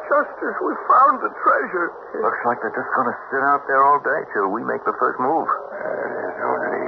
[0.06, 1.90] just as we found the treasure.
[2.22, 4.94] Looks like they're just going to sit out there all day till we make the
[5.02, 5.50] first move.
[5.50, 6.86] Uh, there's only,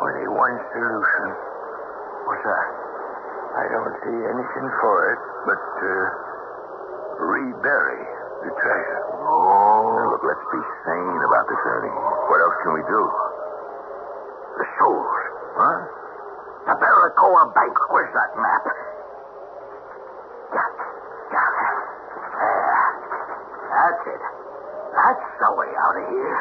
[0.00, 1.28] only one solution.
[2.24, 2.68] What's that?
[3.52, 5.92] I don't see anything for it but uh,
[7.20, 8.04] rebury.
[8.42, 9.94] Oh.
[9.94, 11.94] Now, look, let's be sane about this, Ernie.
[11.94, 13.00] What else can we do?
[14.58, 15.14] The souls.
[15.54, 15.78] Huh?
[16.66, 17.76] The Barracoa Bank.
[17.94, 18.64] Where's that map?
[20.52, 20.80] Got it.
[21.32, 22.90] There.
[23.70, 24.22] That's it.
[24.92, 26.40] That's the way out of here.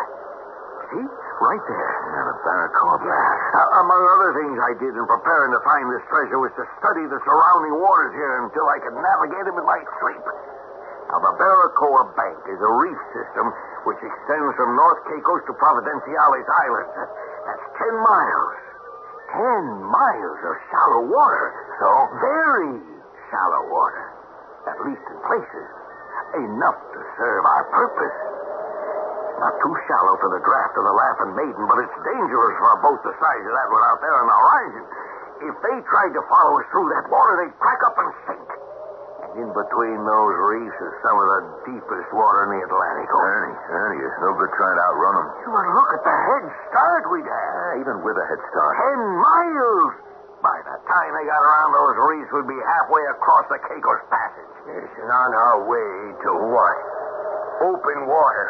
[0.92, 1.06] See?
[1.06, 1.92] Right there.
[2.12, 3.38] Yeah, the Barracoa Bank.
[3.56, 7.06] Uh, among other things I did in preparing to find this treasure was to study
[7.08, 10.26] the surrounding waters here until I could navigate them in my sleep.
[11.12, 13.52] Now, the Barracoa Bank is a reef system
[13.84, 16.88] which extends from North Caicos to Providenciales Island.
[17.52, 18.56] That's ten miles.
[19.36, 21.46] Ten miles of shallow water.
[21.84, 21.88] So?
[22.16, 22.80] Very
[23.28, 24.06] shallow water.
[24.72, 25.68] At least in places.
[26.48, 28.18] Enough to serve our purpose.
[29.36, 32.88] It's not too shallow for the draft of the Laughing Maiden, but it's dangerous for
[32.88, 34.84] both the size of that one out there on the horizon.
[35.44, 38.48] If they tried to follow us through that water, they'd crack up and sink.
[39.32, 41.42] In between those reefs is some of the
[41.72, 43.08] deepest water in the Atlantic.
[43.08, 45.28] Ernie, Ernie, it's no good trying to outrun them.
[45.56, 47.32] But look at the head start we'd have.
[47.32, 48.74] Yeah, even with a head start.
[48.76, 49.92] Ten miles.
[50.44, 54.52] By the time they got around those reefs, we'd be halfway across the Caicos Passage.
[54.68, 56.78] Yes, and on our way to what?
[57.72, 58.48] Open water.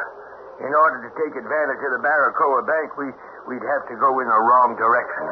[0.66, 3.08] In order to take advantage of the Barracoa Bank, we,
[3.54, 5.26] we'd have to go in the wrong direction.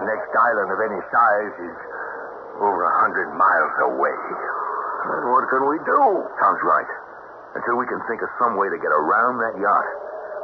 [0.00, 1.76] The next island of any size is
[2.62, 4.61] over a hundred miles away.
[5.02, 6.00] What can we do?
[6.38, 6.90] Tom's right.
[7.58, 9.88] Until we can think of some way to get around that yacht,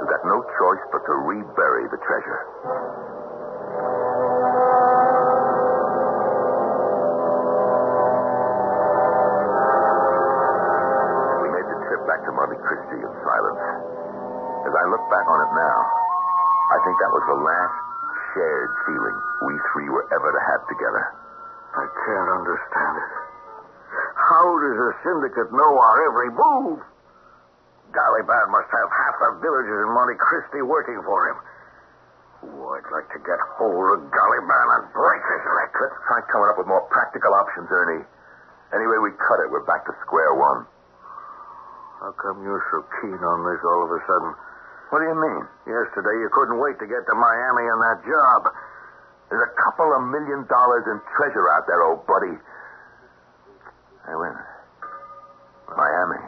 [0.02, 2.40] we've got no choice but to rebury the treasure.
[10.18, 13.62] We made the trip back to Monte Cristi in silence.
[14.66, 15.78] As I look back on it now,
[16.74, 17.76] I think that was the last
[18.34, 19.16] shared feeling
[19.46, 21.04] we three were ever to have together.
[21.78, 23.17] I can't understand it.
[24.28, 26.84] How does a syndicate know our every move?
[27.96, 31.38] Galiban must have half the villagers in Monte Cristi working for him.
[32.44, 35.72] Oh, I'd like to get hold of Galiban and break his neck.
[35.80, 38.04] Let's try coming up with more practical options, Ernie.
[38.76, 40.68] Anyway we cut it, we're back to square one.
[42.04, 44.30] How come you're so keen on this all of a sudden?
[44.92, 45.42] What do you mean?
[45.72, 48.40] Yesterday you couldn't wait to get to Miami on that job.
[49.32, 52.36] There's a couple of million dollars in treasure out there, old buddy.
[54.08, 54.56] Hey, wait a minute.
[55.76, 56.24] Miami.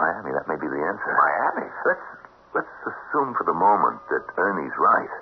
[0.00, 1.12] Miami, that may be the answer.
[1.12, 1.68] Miami?
[1.84, 2.06] Let's
[2.56, 5.12] let's assume for the moment that Ernie's right.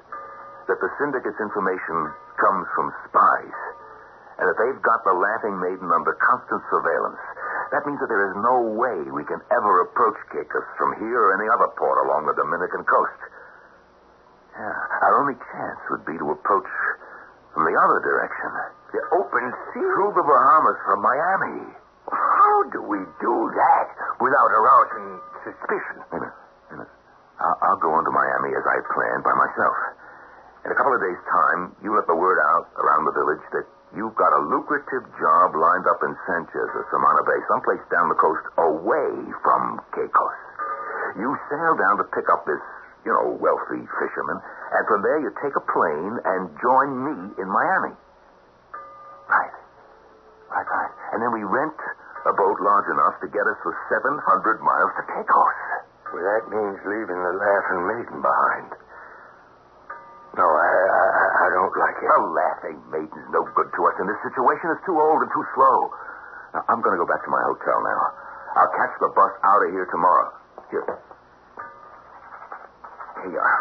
[0.71, 3.59] That the syndicate's information comes from spies.
[4.39, 7.19] And that they've got the Laughing Maiden under constant surveillance.
[7.75, 11.35] That means that there is no way we can ever approach Caicos from here or
[11.35, 13.21] any other port along the Dominican coast.
[14.55, 14.79] Yeah,
[15.11, 16.71] our only chance would be to approach
[17.51, 18.76] from the other direction.
[18.92, 19.87] The open sea?
[19.96, 21.61] Through the Bahamas from Miami.
[22.07, 23.87] How do we do that
[24.20, 25.09] without arousing
[25.42, 25.96] suspicion?
[26.12, 26.37] Minute.
[26.70, 26.92] Minute.
[27.40, 29.77] I'll, I'll go on to Miami as I planned by myself.
[30.64, 33.66] In a couple of days' time, you let the word out around the village that
[33.96, 38.20] you've got a lucrative job lined up in Sanchez or Samana Bay, someplace down the
[38.20, 40.40] coast away from Caicos.
[41.16, 42.61] You sail down to pick up this,
[43.09, 44.38] you know, wealthy fisherman,
[44.77, 47.96] and from there you take a plane and join me in Miami.
[51.16, 51.81] And then we rent
[52.29, 55.59] a boat large enough to get us for 700 miles to Caicos.
[56.12, 58.68] Well, that means leaving the Laughing Maiden behind.
[60.37, 62.09] No, I, I, I don't like it.
[62.12, 64.68] The laughing maiden's no good to us in this situation.
[64.76, 65.88] It's too old and too slow.
[66.52, 68.02] Now, I'm going to go back to my hotel now.
[68.61, 70.29] I'll catch the bus out of here tomorrow.
[70.68, 70.85] Here.
[73.24, 73.61] Here you are.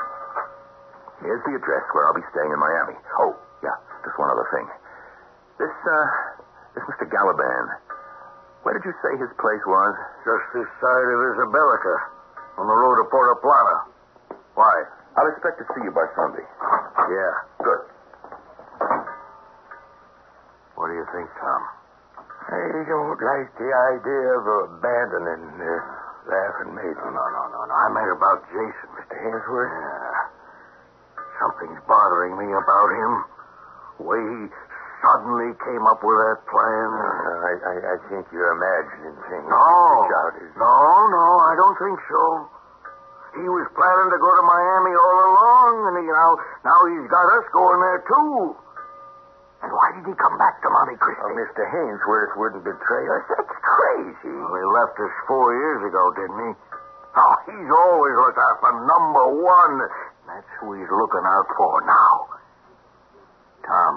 [1.23, 2.99] Here's the address where I'll be staying in Miami.
[3.23, 3.31] Oh,
[3.63, 4.67] yeah, just one other thing.
[5.55, 6.34] This, uh,
[6.75, 7.07] this Mr.
[7.07, 7.65] Galiban,
[8.67, 9.93] where did you say his place was?
[10.27, 11.95] Just this side of Isabelica,
[12.59, 13.77] on the road to Puerto Plata.
[14.59, 14.75] Why?
[15.15, 16.43] I'll expect to see you by Sunday.
[16.43, 17.33] Yeah.
[17.63, 17.81] Good.
[20.75, 21.61] What do you think, Tom?
[22.51, 24.43] I don't like the idea of
[24.75, 25.75] abandoning the
[26.27, 27.09] Laughing Maiden.
[27.15, 27.73] No, no, no, no.
[27.73, 28.87] I meant about Jason.
[28.97, 29.15] Mr.
[29.15, 29.71] Hainsworth?
[29.71, 30.35] Yeah.
[31.39, 33.11] Something's bothering me about him.
[33.99, 34.41] The way he
[35.03, 36.89] suddenly came up with that plan.
[36.95, 39.47] Uh, I, I, I think you're imagining things.
[39.47, 40.07] No.
[40.59, 40.75] No,
[41.09, 42.23] no, I don't think so.
[43.35, 46.31] He was planning to go to Miami all along, and he, now,
[46.63, 48.55] now he's got us going there, too.
[49.65, 51.19] And why did he come back to Monte Cristi?
[51.19, 51.63] Well, Mr.
[51.67, 53.23] Hainsworth wouldn't betray us.
[53.35, 54.31] That's crazy.
[54.31, 56.51] Well, he left us four years ago, didn't he?
[57.15, 59.75] Oh, he's always looked out for number one.
[60.31, 62.13] That's who he's looking out for now.
[63.67, 63.93] Tom,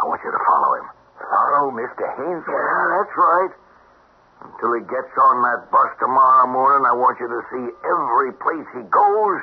[0.00, 0.86] I want you to follow him.
[1.20, 2.04] Follow Mr.
[2.16, 2.48] Hainsworth?
[2.48, 3.52] Yeah, that's right.
[4.40, 8.64] Until he gets on that bus tomorrow morning, I want you to see every place
[8.72, 9.38] he goes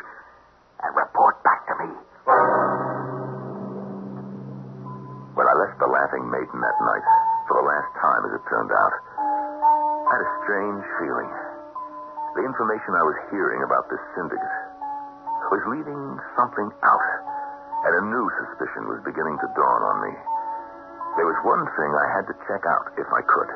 [0.81, 1.89] and report back to me.
[5.37, 7.05] When I left the Laughing Maiden that night,
[7.45, 8.93] for the last time as it turned out,
[10.09, 11.29] I had a strange feeling.
[12.41, 14.57] The information I was hearing about this syndicate
[15.53, 16.01] was leaving
[16.33, 17.05] something out,
[17.85, 20.13] and a new suspicion was beginning to dawn on me.
[21.18, 23.49] There was one thing I had to check out if I could.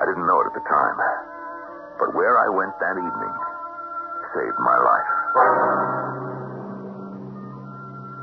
[0.00, 0.96] I didn't know it at the time,
[2.00, 3.34] but where I went that evening
[4.32, 5.12] saved my life.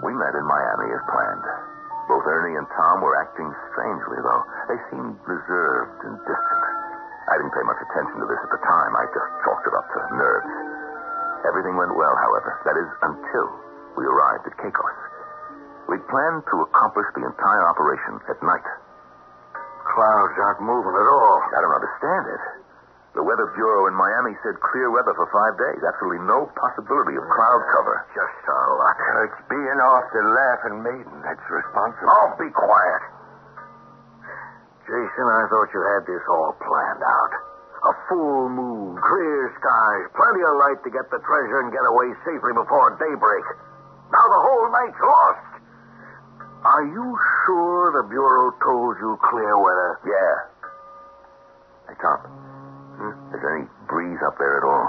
[0.05, 1.45] We met in Miami as planned.
[2.05, 4.43] Both Ernie and Tom were acting strangely, though.
[4.69, 6.63] They seemed reserved and distant.
[7.25, 8.91] I didn't pay much attention to this at the time.
[8.93, 10.53] I just chalked it up to nerves.
[11.49, 12.61] Everything went well, however.
[12.69, 13.47] That is, until
[13.97, 14.94] we arrived at Caicos.
[15.85, 18.67] We'd planned to accomplish the entire operation at night.
[19.85, 21.37] Clouds aren't moving at all.
[21.53, 22.43] I don't understand it.
[23.15, 25.79] The Weather Bureau in Miami said clear weather for five days.
[25.87, 27.95] Absolutely no possibility of cloud cover.
[28.11, 28.99] Just our luck.
[29.23, 32.11] It's being off the Laughing Maiden that's responsible.
[32.11, 33.03] Oh, be quiet.
[34.83, 37.33] Jason, I thought you had this all planned out.
[37.87, 42.11] A full moon, clear skies, plenty of light to get the treasure and get away
[42.27, 43.45] safely before daybreak.
[44.11, 45.54] Now the whole night's lost.
[46.65, 47.05] Are you
[47.45, 50.01] sure the Bureau told you clear weather?
[50.01, 50.35] Yeah.
[51.85, 52.19] Hey, Tom.
[52.97, 53.13] Hmm?
[53.37, 54.87] Is there any breeze up there at all?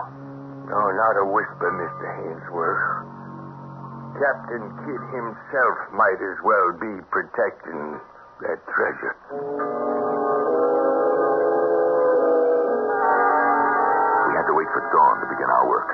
[0.72, 2.06] No, not a whisper, Mr.
[2.16, 2.84] Hainsworth.
[4.16, 8.00] Captain Kidd himself might as well be protecting
[8.40, 9.12] that treasure.
[14.24, 15.92] We had to wait for dawn to begin our work.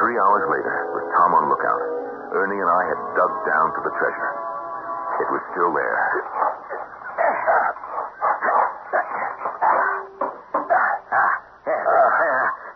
[0.00, 1.84] Three hours later, with Tom on lookout,
[2.32, 4.39] Ernie and I had dug down to the treasure.
[5.20, 6.00] It was still there.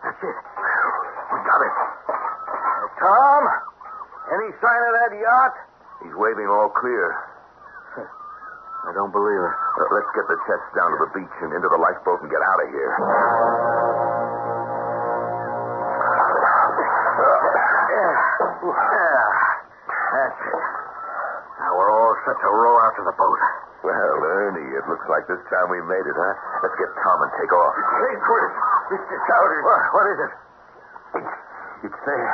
[0.05, 0.37] That's it.
[1.33, 1.75] We got it.
[3.01, 3.41] Tom,
[4.29, 5.53] any sign of that yacht?
[6.05, 7.17] He's waving all clear.
[8.85, 9.55] I don't believe it.
[9.81, 12.41] Uh, let's get the chests down to the beach and into the lifeboat and get
[12.45, 12.93] out of here.
[18.05, 19.25] Yeah.
[20.13, 20.63] That's it.
[21.59, 23.39] Now we're all set to row out to the boat.
[23.85, 26.33] Well, Ernie, it looks like this time we made it, huh?
[26.65, 27.73] Let's get Tom and take off.
[27.77, 28.53] Hainsworth,
[28.97, 29.15] Mr.
[29.29, 29.59] Chowder.
[29.61, 30.31] What, what is it?
[31.21, 31.33] It's
[31.85, 32.29] it's there.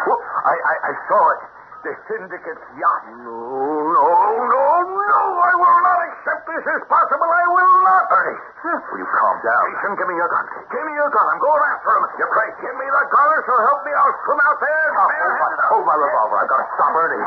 [0.47, 1.41] I, I, I saw it.
[1.81, 3.03] The syndicate's yacht.
[3.25, 4.07] No, no,
[4.47, 4.63] no,
[4.95, 5.21] no.
[5.41, 7.25] I will not accept this as possible.
[7.25, 8.03] I will not.
[8.15, 8.37] Ernie,
[8.71, 9.63] will you calm down?
[9.75, 10.45] Jason, give me your gun.
[10.71, 11.25] Give me your gun.
[11.25, 12.03] I'm going after him.
[12.21, 12.57] You're crazy.
[12.63, 13.91] Give me the gun, or so help me.
[13.97, 14.87] I'll swim out there.
[14.93, 16.37] Oh, hold, my, hold my revolver.
[16.37, 17.25] I've got to stop Ernie.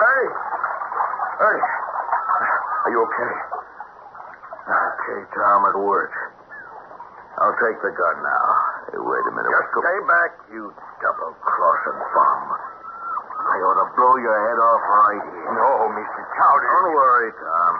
[0.00, 0.32] Ernie!
[1.42, 1.70] Ernie!
[2.86, 3.32] Are you okay?
[4.62, 6.20] Okay, Tom, it works.
[7.42, 8.46] I'll take the gun now.
[8.94, 9.50] Hey, wait a minute.
[9.50, 10.62] Just go- stay back, you
[11.02, 12.40] double-crossing bum.
[13.42, 15.50] I ought to blow your head off right here.
[15.58, 16.22] No, Mr.
[16.30, 16.68] Chowder.
[16.70, 17.72] Don't worry, Tom.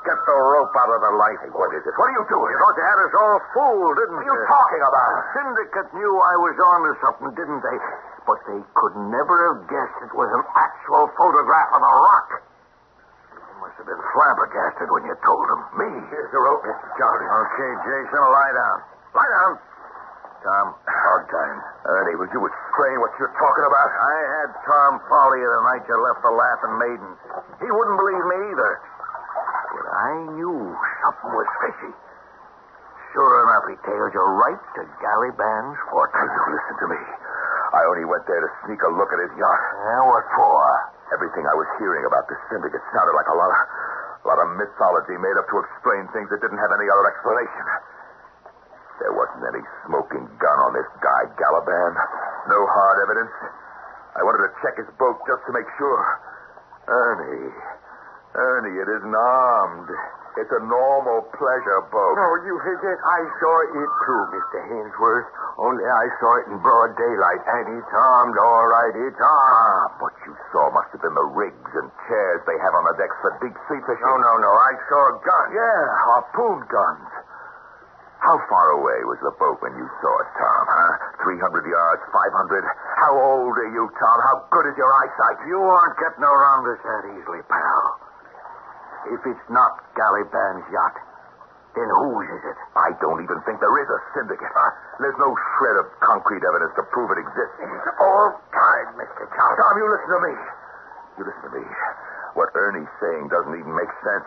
[0.00, 1.40] Get the rope out of the life.
[1.52, 1.92] What is it?
[1.92, 2.48] What are you doing?
[2.48, 4.48] You thought you had us all fooled, didn't What are you you?
[4.48, 5.10] talking about?
[5.12, 7.76] The syndicate knew I was on to something, didn't they?
[8.24, 12.28] But they could never have guessed it was an actual photograph of a rock.
[13.36, 15.60] You must have been flabbergasted when you told them.
[15.84, 15.88] Me?
[16.08, 16.88] Here's the rope, Mr.
[16.96, 17.28] Chowder.
[17.28, 18.76] Okay, Jason, lie down.
[19.12, 19.52] Lie down.
[20.40, 21.58] Tom, hog time.
[21.84, 23.88] Ernie, will you explain what you're talking about?
[23.92, 27.10] I had Tom follow you the night you left the Laughing Maiden.
[27.60, 28.72] He wouldn't believe me either.
[30.00, 30.56] I knew
[31.04, 31.92] something was fishy.
[33.12, 36.30] Sure enough, he tailed you right to Galliband's fortress.
[36.30, 37.00] Now, listen to me.
[37.76, 39.60] I only went there to sneak a look at his yacht.
[39.60, 40.56] Yeah, what for?
[41.12, 43.58] Everything I was hearing about the syndicate sounded like a lot of,
[44.24, 47.64] a lot of mythology made up to explain things that didn't have any other explanation.
[49.04, 51.92] There wasn't any smoking gun on this guy, Galaban.
[52.48, 53.34] No hard evidence.
[54.16, 56.00] I wanted to check his boat just to make sure.
[56.88, 57.52] Ernie.
[58.34, 59.90] Ernie, it isn't armed.
[60.38, 62.14] It's a normal pleasure boat.
[62.14, 62.94] No, you forget.
[63.02, 64.58] I saw it too, Mr.
[64.70, 65.26] Hainsworth.
[65.58, 67.42] Only I saw it in broad daylight.
[67.42, 68.94] And it's armed, all right.
[68.94, 69.90] It's armed.
[69.90, 72.94] Ah, what you saw must have been the rigs and chairs they have on the
[73.02, 74.06] decks for deep sea fishing.
[74.06, 74.52] No, no, no.
[74.54, 75.46] I saw a gun.
[75.50, 77.10] Yeah, harpoon guns.
[78.22, 80.92] How far away was the boat when you saw it, Tom, huh?
[81.24, 82.62] 300 yards, 500?
[83.00, 84.16] How old are you, Tom?
[84.28, 85.48] How good is your eyesight?
[85.48, 88.09] You aren't getting around us that easily, pal.
[89.10, 90.96] If it's not Galliband's yacht,
[91.74, 92.58] then whose is it?
[92.74, 94.54] I don't even think there is a syndicate.
[94.98, 97.58] There's no shred of concrete evidence to prove it exists.
[97.98, 99.22] All right, Mr.
[99.30, 99.58] Chowder.
[99.58, 100.34] Tom, you listen to me.
[101.18, 101.64] You listen to me.
[102.34, 104.26] What Ernie's saying doesn't even make sense.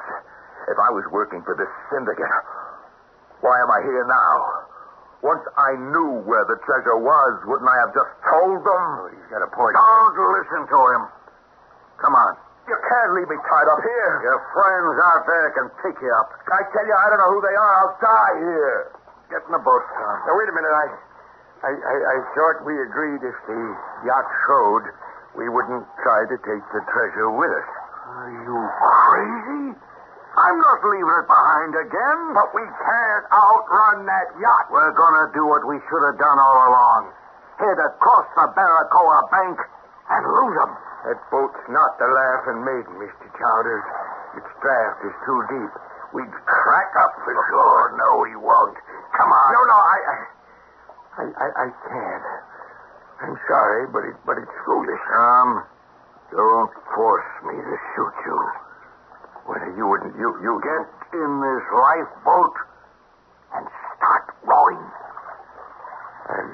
[0.72, 2.32] If I was working for this syndicate,
[3.44, 4.36] why am I here now?
[5.24, 8.84] Once I knew where the treasure was, wouldn't I have just told them?
[9.04, 9.76] Oh, he's got a point.
[9.76, 11.02] Don't listen to him.
[12.00, 12.36] Come on.
[12.64, 14.14] You can't leave me tied up here.
[14.24, 16.32] Your friends out there can pick you up.
[16.48, 17.74] I tell you, I don't know who they are.
[17.84, 18.80] I'll die here.
[19.28, 20.16] Get in the boat, Tom.
[20.24, 20.72] Now, wait a minute.
[20.72, 20.88] I,
[21.68, 23.60] I, I, I thought we agreed if the
[24.08, 24.86] yacht showed,
[25.36, 27.70] we wouldn't try to take the treasure with us.
[28.16, 29.76] Are you crazy?
[30.34, 32.20] I'm not leaving it behind again.
[32.32, 34.72] But we can't outrun that yacht.
[34.72, 37.12] We're going to do what we should have done all along.
[37.60, 39.60] Head across the Barracoa Bank
[40.14, 40.74] and lose 'em.
[41.04, 43.28] That boat's not the Laughing Maiden, Mr.
[43.36, 43.84] Chowders.
[44.40, 45.72] Its draft is too deep.
[46.14, 47.92] We'd crack up for sure.
[47.98, 48.78] No, he won't.
[49.18, 49.54] Come on.
[49.54, 49.98] No, no, I,
[51.18, 52.26] I, I, I can't.
[53.22, 55.02] I'm sorry, but it, but it's foolish.
[55.12, 55.66] Tom,
[56.32, 58.40] don't force me to shoot you.
[59.48, 60.16] Well, you wouldn't.
[60.16, 62.56] You, you Get in this lifeboat
[63.54, 64.82] and start rowing.
[66.30, 66.52] I'm,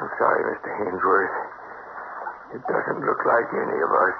[0.00, 0.70] I'm sorry, Mr.
[0.78, 1.36] Hainsworth.
[2.54, 4.18] It doesn't look like any of us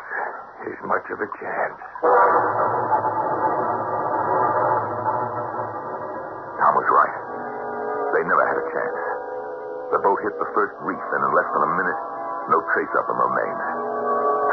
[0.66, 1.78] has much of a chance.
[6.58, 7.16] Tom was right.
[8.10, 8.98] They never had a chance.
[9.94, 12.00] The boat hit the first reef, and in less than a minute,
[12.50, 13.62] no trace of them remained.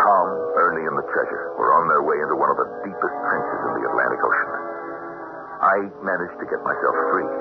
[0.05, 0.27] Tom,
[0.61, 3.81] Ernie, and the treasure were on their way into one of the deepest trenches in
[3.81, 4.51] the Atlantic Ocean.
[5.57, 7.33] I managed to get myself free.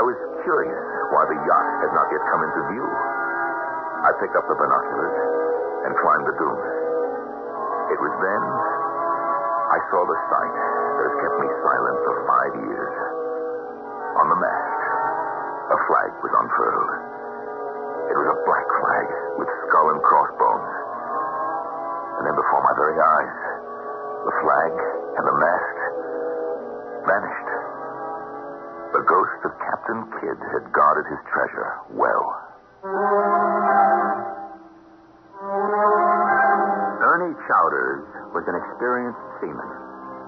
[0.00, 2.88] I was curious why the yacht had not yet come into view.
[4.04, 5.33] I picked up the binoculars
[5.84, 6.68] and climbed the dunes.
[7.92, 8.42] It was then
[9.74, 12.94] I saw the sight that has kept me silent for five years.
[14.14, 14.80] On the mast,
[15.74, 16.92] a flag was unfurled.
[18.08, 19.06] It was a black flag
[19.40, 20.70] with skull and crossbones.
[22.20, 23.38] And then before my very eyes,
[24.24, 24.72] the flag
[25.20, 25.78] and the mast
[27.04, 27.50] vanished.
[28.94, 33.33] The ghost of Captain Kidd had guarded his treasure well.
[37.32, 38.04] Chowders
[38.36, 39.70] was an experienced seaman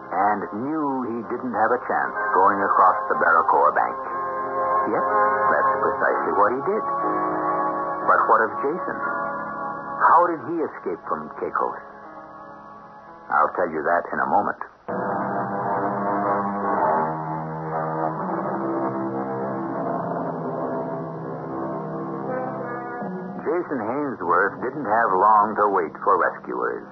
[0.06, 3.98] and knew he didn't have a chance going across the Barracoa bank.
[4.88, 6.84] Yet, that's precisely what he did.
[8.06, 8.98] But what of Jason?
[10.08, 11.82] How did he escape from Caicos?
[13.28, 14.60] I'll tell you that in a moment.
[23.66, 26.86] Jason Hainsworth didn't have long to wait for rescuers.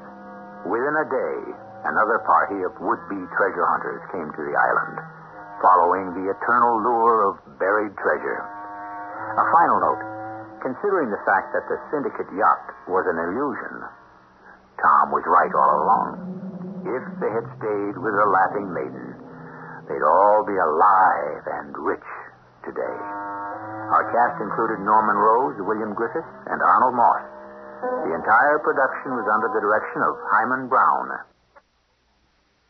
[0.66, 1.38] Within a day,
[1.86, 4.98] another party of would-be treasure hunters came to the island,
[5.62, 8.42] following the eternal lure of buried treasure.
[9.38, 10.02] A final note,
[10.66, 13.74] considering the fact that the syndicate yacht was an illusion,
[14.82, 16.10] Tom was right all along.
[16.90, 19.14] If they had stayed with the Laughing Maiden,
[19.86, 22.10] they'd all be alive and rich
[22.66, 23.23] today.
[23.94, 27.22] Our cast included Norman Rose, William Griffith, and Arnold Moss.
[28.10, 31.06] The entire production was under the direction of Himan Brown.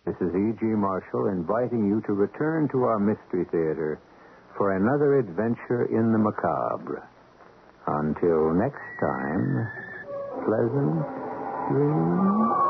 [0.05, 0.61] This is E.G.
[0.77, 4.01] Marshall inviting you to return to our Mystery Theater
[4.59, 7.09] for another adventure in the macabre.
[7.87, 9.65] Until next time,
[10.45, 11.09] pleasant
[11.73, 12.64] dreams.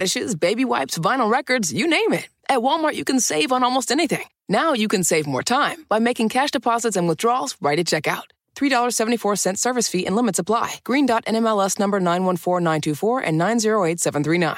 [0.00, 2.26] Radishes, baby wipes, vinyl records, you name it.
[2.48, 4.24] At Walmart, you can save on almost anything.
[4.48, 8.32] Now you can save more time by making cash deposits and withdrawals right at checkout.
[8.56, 10.80] $3.74 service fee and limits apply.
[10.84, 14.56] Green Dot NMLS number 914924 and 908739.